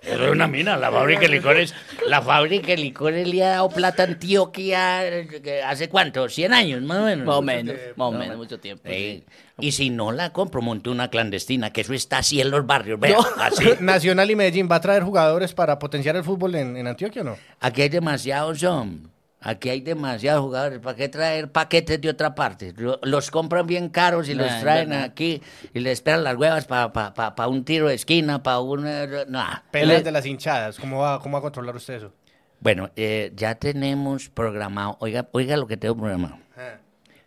Eso 0.08 0.24
es 0.24 0.30
una 0.30 0.46
mina, 0.46 0.76
la 0.76 0.90
fábrica 0.90 1.20
de 1.22 1.28
licores. 1.28 1.74
La 2.06 2.22
fábrica 2.22 2.68
de 2.68 2.78
licores 2.78 3.28
le 3.28 3.44
ha 3.44 3.50
dado 3.50 3.68
plata 3.68 4.04
a 4.04 4.06
Antioquia 4.06 5.06
eh, 5.06 5.62
hace 5.64 5.88
cuánto, 5.88 6.28
100 6.28 6.52
años 6.52 6.82
más 6.82 6.98
o 6.98 7.04
menos. 7.04 7.26
Más 7.26 7.36
o 7.36 7.42
menos, 7.42 7.76
más 7.96 8.08
o 8.08 8.12
menos, 8.12 8.36
mucho 8.36 8.58
tiempo. 8.58 8.88
Sí. 8.88 8.94
sí. 8.94 9.24
Y 9.60 9.72
si 9.72 9.90
no 9.90 10.12
la 10.12 10.32
compro, 10.32 10.62
monto 10.62 10.90
una 10.90 11.10
clandestina, 11.10 11.72
que 11.72 11.80
eso 11.80 11.92
está 11.92 12.18
así 12.18 12.40
en 12.40 12.50
los 12.50 12.64
barrios. 12.66 13.00
Vea, 13.00 13.18
así. 13.38 13.64
Nacional 13.80 14.30
y 14.30 14.36
Medellín, 14.36 14.68
¿va 14.70 14.76
a 14.76 14.80
traer 14.80 15.02
jugadores 15.02 15.52
para 15.52 15.78
potenciar 15.78 16.16
el 16.16 16.24
fútbol 16.24 16.54
en, 16.54 16.76
en 16.76 16.86
Antioquia 16.86 17.22
o 17.22 17.24
no? 17.24 17.36
Aquí 17.60 17.82
hay 17.82 17.88
demasiados, 17.88 18.60
son. 18.60 19.10
Aquí 19.40 19.68
hay 19.70 19.80
demasiados 19.80 20.42
jugadores. 20.42 20.80
¿Para 20.80 20.96
qué 20.96 21.08
traer 21.08 21.50
paquetes 21.52 22.00
de 22.00 22.08
otra 22.10 22.34
parte? 22.34 22.74
Lo- 22.76 22.98
Los 23.02 23.30
compran 23.30 23.66
bien 23.66 23.88
caros 23.88 24.28
y 24.28 24.34
Nah, 24.34 24.42
los 24.42 24.60
traen 24.60 24.88
verdad. 24.90 25.04
aquí 25.04 25.40
y 25.72 25.78
les 25.78 25.92
esperan 25.94 26.24
las 26.24 26.36
huevas 26.36 26.66
para 26.66 27.46
un 27.48 27.64
tiro 27.64 27.86
de 27.88 27.94
esquina, 27.94 28.42
para 28.42 28.58
una... 28.60 29.06
No. 29.28 29.44
Peleas 29.70 30.02
de 30.02 30.10
las 30.10 30.26
hinchadas, 30.26 30.78
¿cómo 30.78 30.98
va, 31.00 31.20
cómo 31.20 31.34
va 31.34 31.38
a 31.38 31.42
controlar 31.42 31.76
usted 31.76 31.94
eso? 31.94 32.12
Bueno, 32.60 32.90
eh, 32.96 33.32
ya 33.36 33.54
tenemos 33.54 34.28
programado. 34.28 34.96
Oiga, 34.98 35.28
oiga 35.30 35.56
lo 35.56 35.68
que 35.68 35.76
tengo 35.76 35.94
programado. 35.96 36.36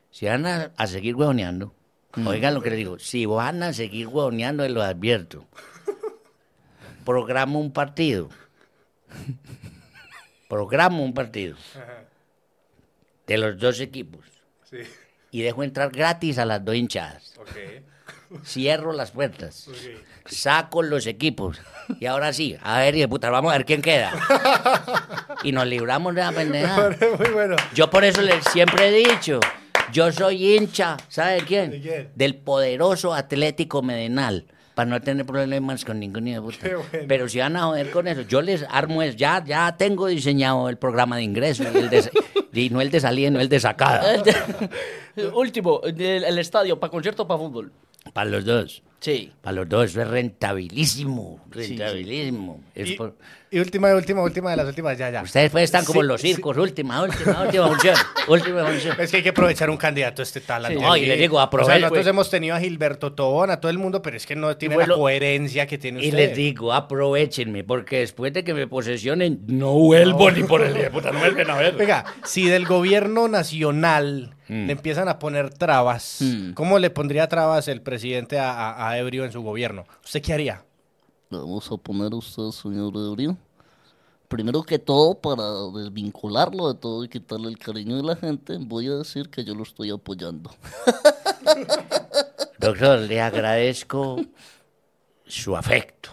Si 0.10 0.26
van 0.26 0.46
a, 0.46 0.72
a 0.76 0.88
seguir 0.88 1.16
huevoneando, 1.16 1.74
oigan 2.26 2.54
lo 2.54 2.62
que 2.62 2.72
les 2.72 2.78
digo. 2.80 3.00
Si 3.00 3.26
van 3.26 3.64
a 3.64 3.72
seguir 3.72 4.08
huevoneando, 4.08 4.64
les 4.64 4.74
lo 4.74 4.84
advierto. 4.84 5.46
Programa 7.06 7.58
un 7.58 7.72
partido. 7.72 8.28
Programa 10.52 11.00
un 11.00 11.14
partido. 11.14 11.56
De 13.26 13.38
los 13.38 13.58
dos 13.58 13.80
equipos. 13.80 14.20
Y 15.32 15.44
dejo 15.44 15.64
entrar 15.64 15.92
gratis 15.92 16.38
a 16.40 16.44
las 16.44 16.66
dos 16.66 16.76
hinchadas. 16.76 17.40
cierro 18.44 18.92
las 18.92 19.12
puertas, 19.12 19.70
saco 20.26 20.84
los 20.84 21.08
equipos 21.08 21.62
y 22.00 22.06
ahora 22.06 22.34
sí, 22.34 22.58
a 22.64 22.80
ver, 22.80 22.96
y 22.96 23.00
de 23.00 23.08
puta, 23.08 23.30
vamos 23.30 23.54
a 23.54 23.58
ver 23.58 23.66
quién 23.66 23.82
queda. 23.82 24.12
Y 25.44 25.54
nos 25.54 25.66
libramos 25.68 26.14
de 26.16 26.22
la 26.22 26.34
pendejada. 26.34 26.98
Muy 27.18 27.30
bueno. 27.30 27.56
Yo 27.74 27.90
por 27.90 28.04
eso 28.04 28.22
les 28.22 28.44
siempre 28.46 28.90
he 28.90 29.10
dicho, 29.10 29.40
yo 29.94 30.12
soy 30.12 30.54
hincha, 30.54 30.98
¿sabe 31.08 31.46
quién? 31.46 31.72
¿De 31.72 31.82
quién? 31.82 32.12
Del 32.14 32.36
poderoso 32.36 33.14
Atlético 33.14 33.82
Medinal. 33.82 34.46
Para 34.76 34.90
no 34.90 35.02
tener 35.02 35.26
problemas 35.26 35.84
con 35.84 36.00
ningún 36.00 36.28
hijo 36.28 36.42
de 36.42 36.48
puta. 36.58 36.68
Bueno. 36.92 37.06
Pero 37.08 37.28
si 37.28 37.40
van 37.40 37.56
a 37.58 37.64
joder 37.64 37.92
con 37.92 38.08
eso, 38.08 38.22
yo 38.22 38.42
les 38.42 38.66
armo 38.70 39.02
es, 39.02 39.16
ya, 39.18 39.44
ya 39.46 39.76
tengo 39.76 40.08
diseñado 40.08 40.70
el 40.70 40.78
programa 40.78 41.18
de 41.18 41.24
ingreso, 41.24 41.64
el 41.68 41.90
de- 41.90 42.10
y 42.54 42.70
no 42.70 42.80
el 42.82 42.90
de 42.90 43.00
salida, 43.00 43.30
no 43.32 43.40
el 43.42 43.50
de 43.50 43.60
sacada. 43.60 44.24
Último, 45.34 45.82
el, 45.84 46.00
el 46.02 46.38
estadio, 46.40 46.80
¿para 46.80 46.90
concierto 46.92 47.24
o 47.24 47.28
para 47.28 47.38
fútbol? 47.40 47.72
Para 48.14 48.30
los 48.30 48.46
dos. 48.46 48.82
Sí. 49.02 49.32
Para 49.42 49.56
los 49.56 49.68
dos, 49.68 49.90
eso 49.90 50.02
es 50.02 50.08
rentabilísimo. 50.08 51.44
Rentabilísimo. 51.50 52.62
Y, 52.76 52.94
por- 52.96 53.16
y 53.50 53.60
última, 53.60 53.94
última, 53.94 54.22
última 54.22 54.52
de 54.52 54.58
las 54.58 54.68
últimas, 54.68 54.98
ya, 54.98 55.10
ya. 55.10 55.24
Ustedes 55.24 55.52
pues 55.52 55.64
están 55.66 55.84
como 55.84 56.02
Sí, 56.02 56.08
los 56.08 56.22
circos, 56.22 56.56
última, 56.58 57.02
última, 57.04 57.42
última 57.44 57.68
función. 57.68 57.96
Última 58.28 58.64
función. 58.64 58.96
Es 59.00 59.10
que 59.12 59.18
hay 59.18 59.24
que 59.24 59.30
aprovechar 59.30 59.70
un 59.72 59.78
candidato 59.78 60.22
este 60.22 60.40
tal. 60.40 60.68
Sí. 60.68 60.76
No, 60.76 60.96
y 60.96 61.06
le 61.08 61.18
digo, 61.18 61.38
O 61.44 61.64
sea, 61.66 61.80
nosotros 61.80 62.06
hemos 62.08 62.30
tenido 62.30 62.56
a 62.56 62.60
Gilberto 62.60 63.14
Tobón, 63.14 63.50
a 63.50 63.60
todo 63.60 63.72
el 63.72 63.80
mundo, 63.80 64.02
pero 64.04 64.16
es 64.16 64.26
que 64.28 64.36
no 64.36 64.56
tiene 64.56 64.78
la 64.78 64.86
coherencia 64.88 65.66
que 65.66 65.78
tiene 65.80 66.02
Y 66.04 66.10
usted. 66.10 66.18
les 66.30 66.38
digo, 66.38 66.72
aprovechenme, 66.72 67.64
porque 67.64 68.00
después 68.00 68.32
de 68.32 68.44
que 68.44 68.54
me 68.54 68.68
posesionen, 68.68 69.42
no 69.48 69.74
vuelvo 69.74 70.30
ni 70.32 70.44
por 70.44 70.62
el 70.62 70.76
día 70.76 70.92
puta, 70.92 71.12
no 71.12 71.20
vuelven 71.20 71.50
a 71.50 71.58
ver. 71.58 71.76
Oiga, 71.78 72.06
si 72.24 72.48
del 72.48 72.66
gobierno 72.68 73.28
nacional 73.28 74.36
Mm. 74.48 74.66
le 74.68 74.72
empiezan 74.74 75.08
a 75.08 75.18
poner 75.18 75.50
trabas, 75.54 76.18
Mm. 76.20 76.52
¿cómo 76.54 76.78
le 76.78 76.90
pondría 76.90 77.28
trabas 77.28 77.68
el 77.70 77.82
presidente 77.82 78.38
a, 78.38 78.52
a- 78.52 78.90
a 78.91 78.91
Ebrio 78.98 79.26
en 79.26 79.32
su 79.32 79.42
gobierno? 79.42 79.86
¿Usted 80.04 80.22
qué 80.22 80.34
haría? 80.34 80.64
Le 81.30 81.38
vamos 81.38 81.72
a 81.72 81.78
poner 81.78 82.12
a 82.14 82.16
usted, 82.16 82.50
señor 82.52 82.94
Ebrio. 82.96 83.38
Primero 84.28 84.64
que 84.64 84.80
todo, 84.80 85.16
para 85.16 85.44
desvincularlo 85.78 86.72
de 86.72 86.80
todo 86.80 87.04
y 87.04 87.10
quitarle 87.10 87.50
el 87.50 87.58
cariño 87.58 87.98
de 87.98 88.04
la 88.04 88.16
gente, 88.16 88.58
voy 88.60 88.88
a 88.88 88.96
decir 88.96 89.30
que 89.30 89.44
yo 89.44 89.54
lo 89.54 89.64
estoy 89.64 89.92
apoyando. 89.92 90.52
Doctor, 92.60 93.00
le 93.00 93.20
agradezco 93.20 94.22
su 95.26 95.58
afecto. 95.58 96.12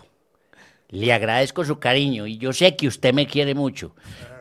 Le 0.88 1.12
agradezco 1.12 1.64
su 1.64 1.78
cariño 1.78 2.26
y 2.26 2.38
yo 2.38 2.52
sé 2.52 2.74
que 2.74 2.88
usted 2.88 3.12
me 3.12 3.26
quiere 3.26 3.54
mucho, 3.54 3.94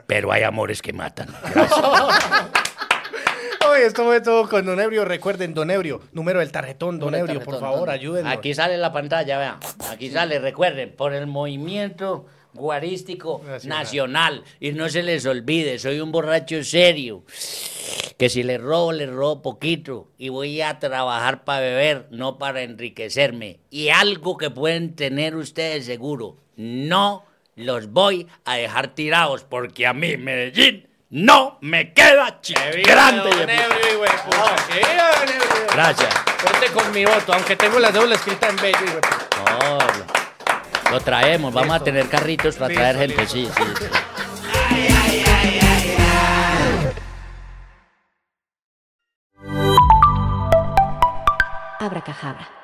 pero 0.07 0.31
hay 0.31 0.43
amores 0.43 0.81
que 0.81 0.93
matan. 0.93 1.27
Oye, 3.77 3.85
esto 3.85 4.05
fue 4.05 4.21
todo 4.21 4.49
con 4.49 4.65
Don 4.65 4.79
Ebrio. 4.79 5.05
Recuerden, 5.05 5.53
Don 5.53 5.69
Ebrio, 5.69 6.01
número 6.11 6.39
del 6.39 6.51
tarjetón, 6.51 6.97
Don 6.97 7.13
Ebrio, 7.13 7.41
por 7.43 7.59
favor, 7.59 7.91
ayúdenos. 7.91 8.33
Aquí 8.33 8.55
sale 8.55 8.75
la 8.75 8.91
pantalla, 8.91 9.37
vean. 9.37 9.59
Aquí 9.91 10.09
sale, 10.09 10.39
recuerden, 10.39 10.95
por 10.95 11.13
el 11.13 11.27
movimiento 11.27 12.25
guarístico 12.53 13.43
Nacional. 13.45 13.79
nacional. 13.79 14.43
Y 14.59 14.71
no 14.71 14.89
se 14.89 15.03
les 15.03 15.27
olvide, 15.27 15.77
soy 15.77 15.99
un 15.99 16.11
borracho 16.11 16.63
serio. 16.63 17.23
Que 18.17 18.29
si 18.29 18.41
le 18.41 18.57
robo, 18.57 18.93
le 18.93 19.05
robo 19.05 19.43
poquito. 19.43 20.07
Y 20.17 20.29
voy 20.29 20.59
a 20.61 20.79
trabajar 20.79 21.43
para 21.43 21.59
beber, 21.61 22.07
no 22.09 22.39
para 22.39 22.63
enriquecerme. 22.63 23.59
Y 23.69 23.89
algo 23.89 24.37
que 24.37 24.49
pueden 24.49 24.95
tener 24.95 25.35
ustedes 25.35 25.85
seguro, 25.85 26.37
no 26.55 27.25
los 27.55 27.91
voy 27.91 28.25
a 28.43 28.55
dejar 28.55 28.95
tirados, 28.95 29.43
porque 29.43 29.85
a 29.85 29.93
mí, 29.93 30.17
Medellín, 30.17 30.86
no 31.09 31.57
me 31.61 31.93
queda 31.93 32.39
grande. 32.83 33.29
Don 33.29 33.49
Ebrio, 33.49 33.87
hijo 33.93 34.03
de 34.03 34.09
puta. 34.25 34.55
Que 34.67 34.73
viva 34.79 35.09
Don 35.19 35.29
Ebrio. 35.29 35.67
Gracias. 35.73 36.13
Cuente 36.41 36.67
con 36.73 36.91
mi 36.91 37.05
voto, 37.05 37.33
aunque 37.33 37.55
tengo 37.55 37.79
la 37.79 37.91
cédula 37.91 38.15
escrita 38.15 38.49
en 38.49 38.55
bello. 38.57 38.99
No, 39.59 39.77
lo, 39.77 40.91
lo 40.91 40.99
traemos, 41.01 41.53
vamos 41.53 41.75
a 41.75 41.83
tener 41.83 42.07
carritos 42.09 42.55
para 42.55 42.69
Listo, 42.69 42.81
traer 42.81 42.97
gente, 42.97 43.21
listo. 43.21 43.33
sí, 43.33 43.49
sí. 43.55 43.63
sí. 43.79 43.85
Abracajabra. 51.79 52.56